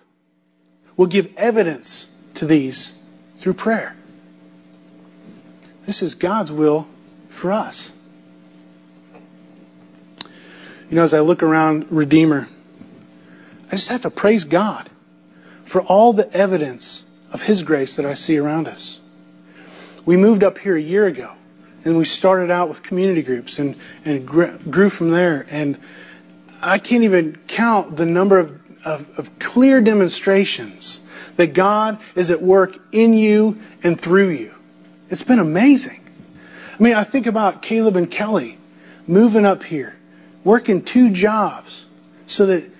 [0.96, 2.94] will give evidence to these
[3.36, 3.96] through prayer.
[5.86, 6.86] This is God's will
[7.28, 7.92] for us.
[10.88, 12.48] You know, as I look around Redeemer,
[13.66, 14.88] I just have to praise God
[15.72, 17.02] for all the evidence
[17.32, 19.00] of His grace that I see around us.
[20.04, 21.32] We moved up here a year ago,
[21.86, 25.46] and we started out with community groups and, and grew from there.
[25.50, 25.78] And
[26.60, 31.00] I can't even count the number of, of, of clear demonstrations
[31.36, 34.54] that God is at work in you and through you.
[35.08, 36.04] It's been amazing.
[36.78, 38.58] I mean, I think about Caleb and Kelly
[39.06, 39.96] moving up here,
[40.44, 41.86] working two jobs
[42.26, 42.71] so that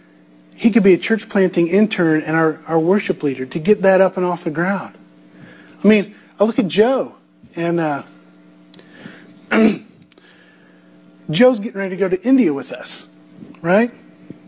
[0.63, 4.01] he could be a church planting intern and our, our worship leader to get that
[4.01, 4.97] up and off the ground.
[5.83, 7.17] I mean, I look at Joe
[7.57, 8.05] and uh,
[11.31, 13.11] Joe's getting ready to go to India with us,
[13.61, 13.91] right?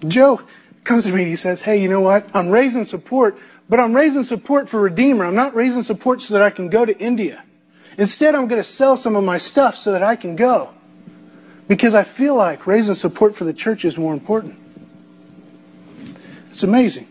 [0.07, 0.41] Joe
[0.85, 2.29] comes to me and he says, Hey, you know what?
[2.33, 3.37] I'm raising support,
[3.69, 5.25] but I'm raising support for Redeemer.
[5.25, 7.43] I'm not raising support so that I can go to India.
[7.99, 10.71] Instead, I'm going to sell some of my stuff so that I can go.
[11.67, 14.61] Because I feel like raising support for the church is more important.
[16.55, 17.09] It's amazing.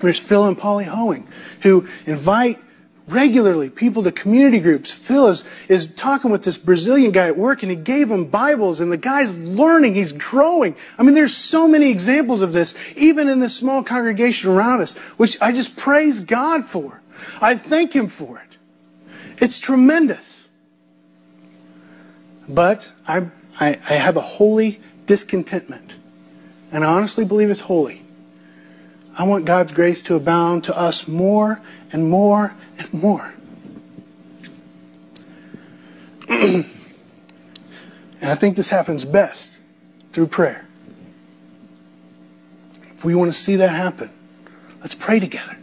[0.00, 1.28] There's Phil and Polly Hoeing,
[1.60, 2.58] who invite
[3.06, 4.90] regularly people to community groups.
[4.90, 8.80] Phil is, is talking with this Brazilian guy at work and he gave him Bibles
[8.80, 10.74] and the guy's learning, he's growing.
[10.96, 14.94] I mean, there's so many examples of this, even in this small congregation around us,
[15.18, 16.98] which I just praise God for.
[17.38, 18.56] I thank Him for it.
[19.36, 20.48] It's tremendous.
[22.48, 23.26] But I,
[23.60, 25.94] I, I have a holy discontentment.
[26.72, 28.05] And I honestly believe it's holy.
[29.16, 31.58] I want God's grace to abound to us more
[31.90, 33.32] and more and more.
[36.28, 36.66] and
[38.20, 39.58] I think this happens best
[40.12, 40.66] through prayer.
[42.90, 44.10] If we want to see that happen,
[44.80, 45.56] let's pray together.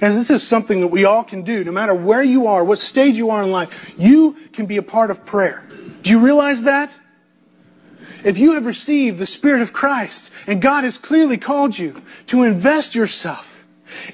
[0.00, 2.78] Guys, this is something that we all can do, no matter where you are, what
[2.78, 3.94] stage you are in life.
[3.98, 5.62] You can be a part of prayer.
[6.02, 6.94] Do you realize that?
[8.24, 12.42] If you have received the Spirit of Christ and God has clearly called you to
[12.42, 13.64] invest yourself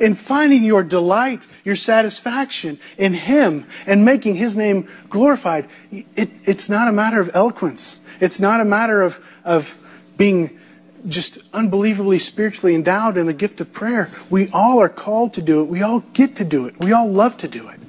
[0.00, 6.68] in finding your delight, your satisfaction in Him and making His name glorified, it, it's
[6.68, 8.00] not a matter of eloquence.
[8.20, 9.76] It's not a matter of, of
[10.16, 10.58] being
[11.06, 14.10] just unbelievably spiritually endowed in the gift of prayer.
[14.30, 15.64] We all are called to do it.
[15.64, 16.78] We all get to do it.
[16.78, 17.80] We all love to do it.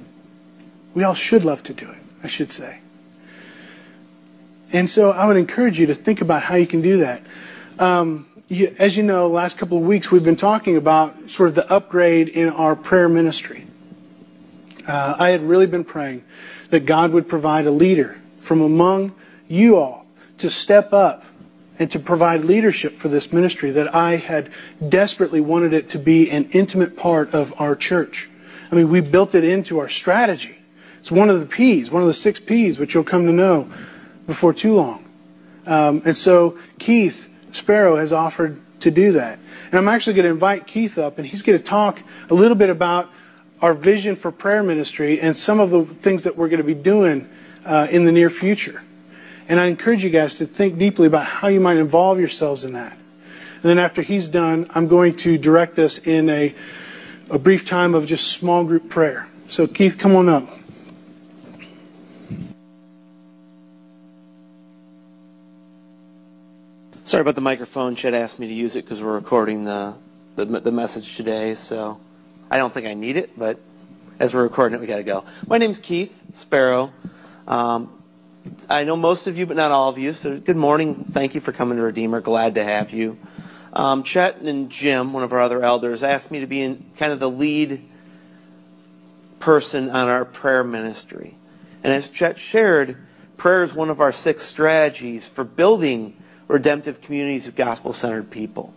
[0.94, 2.80] We all should love to do it, I should say.
[4.72, 7.22] And so I would encourage you to think about how you can do that.
[7.78, 11.54] Um, you, as you know, last couple of weeks we've been talking about sort of
[11.54, 13.66] the upgrade in our prayer ministry.
[14.86, 16.24] Uh, I had really been praying
[16.70, 19.14] that God would provide a leader from among
[19.48, 20.06] you all
[20.38, 21.24] to step up
[21.78, 24.50] and to provide leadership for this ministry that I had
[24.86, 28.28] desperately wanted it to be an intimate part of our church.
[28.70, 30.56] I mean, we built it into our strategy.
[31.00, 33.68] It's one of the P's, one of the six P's, which you'll come to know
[34.26, 35.04] before too long.
[35.66, 39.38] Um, and so Keith Sparrow has offered to do that.
[39.66, 42.00] And I'm actually going to invite Keith up, and he's going to talk
[42.30, 43.08] a little bit about
[43.60, 46.74] our vision for prayer ministry and some of the things that we're going to be
[46.74, 47.28] doing
[47.64, 48.82] uh, in the near future.
[49.48, 52.74] And I encourage you guys to think deeply about how you might involve yourselves in
[52.74, 52.92] that.
[52.92, 56.54] And then after he's done, I'm going to direct us in a,
[57.30, 59.26] a brief time of just small group prayer.
[59.48, 60.48] So Keith, come on up.
[67.06, 67.94] Sorry about the microphone.
[67.94, 69.94] Chet asked me to use it because we're recording the,
[70.34, 71.54] the, the message today.
[71.54, 72.00] So
[72.50, 73.60] I don't think I need it, but
[74.18, 75.24] as we're recording it, we got to go.
[75.46, 76.92] My name's Keith Sparrow.
[77.46, 78.02] Um,
[78.68, 80.14] I know most of you, but not all of you.
[80.14, 81.04] So good morning.
[81.04, 82.20] Thank you for coming to Redeemer.
[82.20, 83.18] Glad to have you.
[83.72, 87.12] Um, Chet and Jim, one of our other elders, asked me to be in kind
[87.12, 87.82] of the lead
[89.38, 91.36] person on our prayer ministry.
[91.84, 92.96] And as Chet shared,
[93.36, 96.16] prayer is one of our six strategies for building
[96.48, 98.72] redemptive communities of gospel centered people.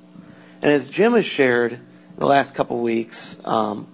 [0.61, 1.79] And as Jim has shared in
[2.17, 3.87] the last couple weeks, um,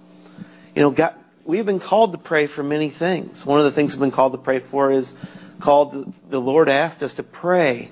[0.74, 1.14] you know, God,
[1.44, 3.44] we've been called to pray for many things.
[3.46, 5.14] One of the things we've been called to pray for is
[5.60, 7.90] called the, the Lord asked us to pray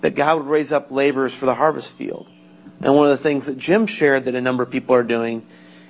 [0.00, 2.28] that God would raise up laborers for the harvest field.
[2.80, 5.44] And one of the things that Jim shared that a number of people are doing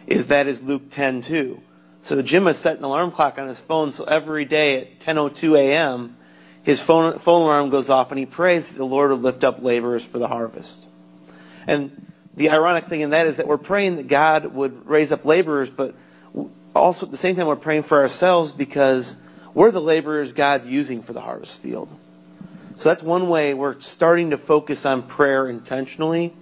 [0.07, 1.61] is that is Luke 10 two.
[2.01, 5.59] So Jim has set an alarm clock on his phone so every day at 10:02
[5.59, 6.17] a.m
[6.69, 9.63] his phone, phone alarm goes off and he prays that the Lord will lift up
[9.63, 10.87] laborers for the harvest.
[11.67, 15.25] And the ironic thing in that is that we're praying that God would raise up
[15.25, 15.95] laborers, but
[16.75, 19.19] also at the same time we're praying for ourselves because
[19.55, 21.89] We're the laborers God's using for the harvest field.
[22.77, 26.35] So that's one way we're starting to focus on prayer intentionally.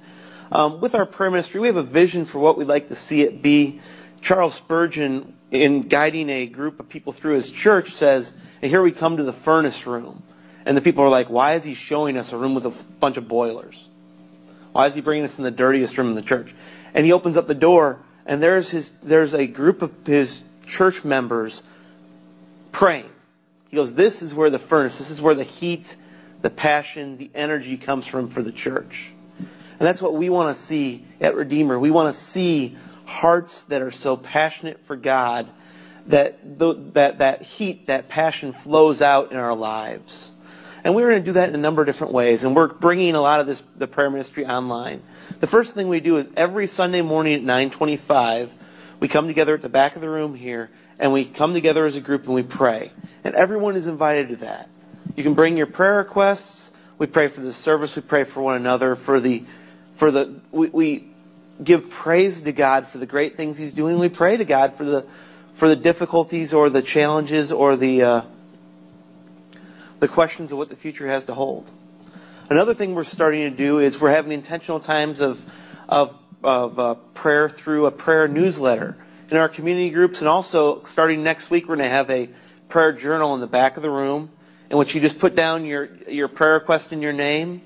[0.51, 3.23] Um, with our prayer ministry, we have a vision for what we'd like to see
[3.23, 3.81] it be.
[4.27, 8.91] Charles Spurgeon, in guiding a group of people through his church, says, and here we
[8.91, 10.21] come to the furnace room.
[10.65, 13.19] And the people are like, why is he showing us a room with a bunch
[13.19, 13.89] of boilers?
[14.73, 16.53] Why is he bringing us in the dirtiest room in the church?
[16.93, 21.05] And he opens up the door, and there's his, there's a group of his church
[21.05, 21.63] members
[22.73, 23.09] praying.
[23.69, 25.97] He goes, this is where the furnace, this is where the heat,
[26.43, 29.09] the passion, the energy comes from for the church.
[29.39, 31.79] And that's what we want to see at Redeemer.
[31.79, 35.49] We want to see hearts that are so passionate for God
[36.07, 36.39] that
[36.95, 40.33] that that heat, that passion flows out in our lives.
[40.85, 42.45] And we're going to do that in a number of different ways.
[42.45, 45.03] And we're bringing a lot of this the prayer ministry online.
[45.41, 48.51] The first thing we do is every Sunday morning at 9:25,
[49.01, 51.97] we come together at the back of the room here and we come together as
[51.97, 52.91] a group and we pray.
[53.25, 54.69] And everyone is invited to that.
[55.17, 56.73] You can bring your prayer requests.
[56.99, 57.97] We pray for the service.
[57.97, 58.95] We pray for one another.
[58.95, 59.45] For the,
[59.97, 61.09] for the, we, we
[61.63, 63.99] give praise to God for the great things He's doing.
[63.99, 65.07] We pray to God for the,
[65.55, 68.23] for the difficulties or the challenges or the, uh,
[70.01, 71.71] the questions of what the future has to hold.
[72.49, 75.43] Another thing we're starting to do is we're having intentional times of,
[75.89, 78.97] of, of uh, prayer through a prayer newsletter
[79.31, 82.29] in our community groups, and also starting next week, we're going to have a
[82.69, 84.31] prayer journal in the back of the room
[84.71, 87.63] in which you just put down your, your prayer request and your name.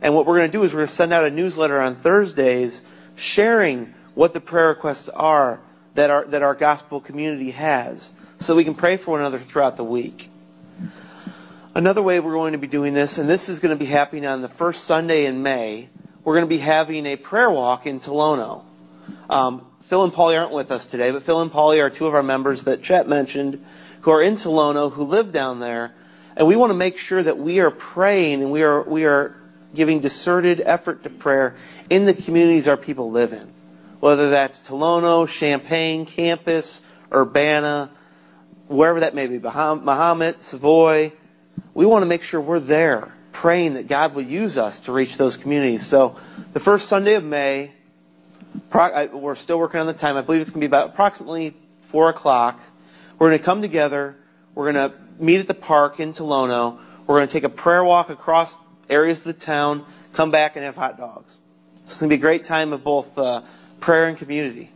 [0.00, 1.94] And what we're going to do is we're going to send out a newsletter on
[1.94, 2.84] Thursdays
[3.18, 5.60] sharing what the prayer requests are
[5.94, 9.76] that our, that our gospel community has so we can pray for one another throughout
[9.76, 10.28] the week.
[11.74, 14.26] Another way we're going to be doing this, and this is going to be happening
[14.26, 15.88] on the first Sunday in May,
[16.24, 18.64] we're going to be having a prayer walk in Tolono.
[19.30, 22.14] Um, Phil and Polly aren't with us today, but Phil and Polly are two of
[22.14, 23.64] our members that Chet mentioned
[24.02, 25.94] who are in Tolono, who live down there.
[26.36, 29.34] And we want to make sure that we are praying and we are, we are
[29.74, 31.56] giving deserted effort to prayer
[31.90, 33.52] in the communities our people live in.
[34.00, 37.90] Whether that's Tolono, Champaign, Campus, Urbana,
[38.68, 41.12] wherever that may be, Mahomet, Savoy.
[41.74, 45.16] We want to make sure we're there praying that God will use us to reach
[45.16, 45.86] those communities.
[45.86, 46.16] So
[46.52, 47.72] the first Sunday of May,
[49.12, 50.16] we're still working on the time.
[50.16, 52.60] I believe it's going to be about approximately 4 o'clock.
[53.18, 54.16] We're going to come together.
[54.54, 56.78] We're going to meet at the park in Tolono.
[57.06, 58.58] We're going to take a prayer walk across
[58.88, 61.40] areas of the town, come back and have hot dogs.
[61.84, 63.42] So it's going to be a great time of both uh,
[63.80, 64.70] prayer and community.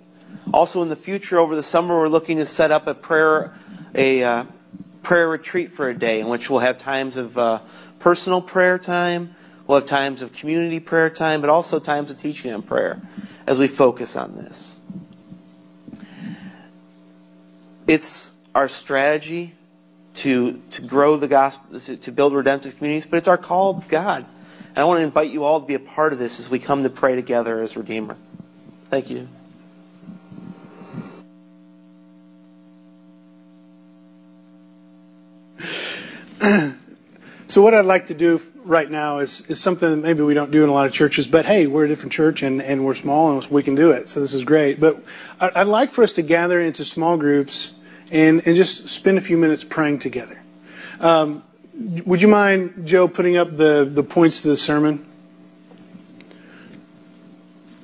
[0.52, 3.52] Also, in the future, over the summer, we're looking to set up a prayer,
[3.94, 4.44] a uh,
[5.02, 7.60] prayer retreat for a day in which we'll have times of uh,
[7.98, 9.34] personal prayer time,
[9.66, 13.00] we'll have times of community prayer time, but also times of teaching on prayer
[13.46, 14.78] as we focus on this.
[17.86, 19.54] It's our strategy
[20.22, 24.24] to, to grow the gospel, to build redemptive communities, but it's our call of God.
[24.68, 26.60] And I want to invite you all to be a part of this as we
[26.60, 28.16] come to pray together as Redeemer.
[28.84, 29.28] Thank you.
[37.48, 40.52] so what I'd like to do right now is, is something that maybe we don't
[40.52, 42.94] do in a lot of churches, but hey, we're a different church and, and we're
[42.94, 44.08] small and we can do it.
[44.08, 44.78] So this is great.
[44.78, 45.02] But
[45.40, 47.74] I'd like for us to gather into small groups
[48.12, 50.38] and, and just spend a few minutes praying together.
[51.00, 51.42] Um,
[52.04, 55.06] would you mind, Joe, putting up the, the points to the sermon?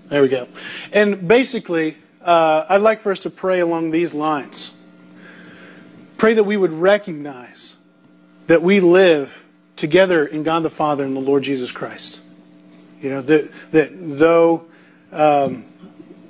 [0.08, 0.46] There we go.
[0.92, 4.72] And basically, uh, I'd like for us to pray along these lines.
[6.18, 7.76] Pray that we would recognize
[8.46, 9.44] that we live
[9.76, 12.20] together in God the Father and the Lord Jesus Christ.
[13.00, 14.66] You know, that, that though,
[15.12, 15.64] um,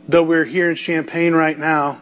[0.09, 1.99] though we're here in Champaign right now,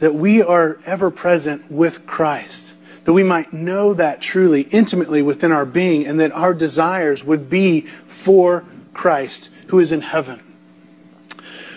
[0.00, 2.74] that we are ever present with Christ.
[3.04, 7.48] That we might know that truly, intimately within our being, and that our desires would
[7.48, 10.40] be for Christ who is in heaven.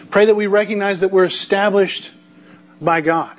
[0.09, 2.11] Pray that we recognize that we're established
[2.81, 3.35] by God.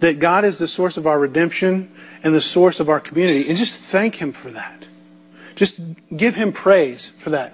[0.00, 1.92] That God is the source of our redemption
[2.22, 3.48] and the source of our community.
[3.48, 4.86] And just thank Him for that.
[5.54, 5.80] Just
[6.14, 7.52] give Him praise for that.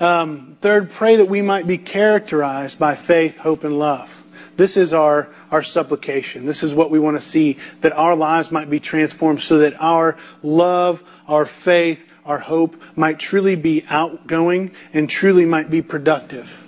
[0.00, 4.21] Um, third, pray that we might be characterized by faith, hope, and love.
[4.56, 6.46] This is our, our supplication.
[6.46, 9.80] This is what we want to see, that our lives might be transformed so that
[9.80, 16.58] our love, our faith, our hope might truly be outgoing and truly might be productive.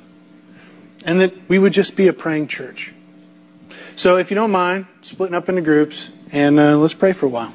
[1.05, 2.95] And that we would just be a praying church.
[3.97, 7.29] So if you don't mind, splitting up into groups, and uh, let's pray for a
[7.29, 7.53] while.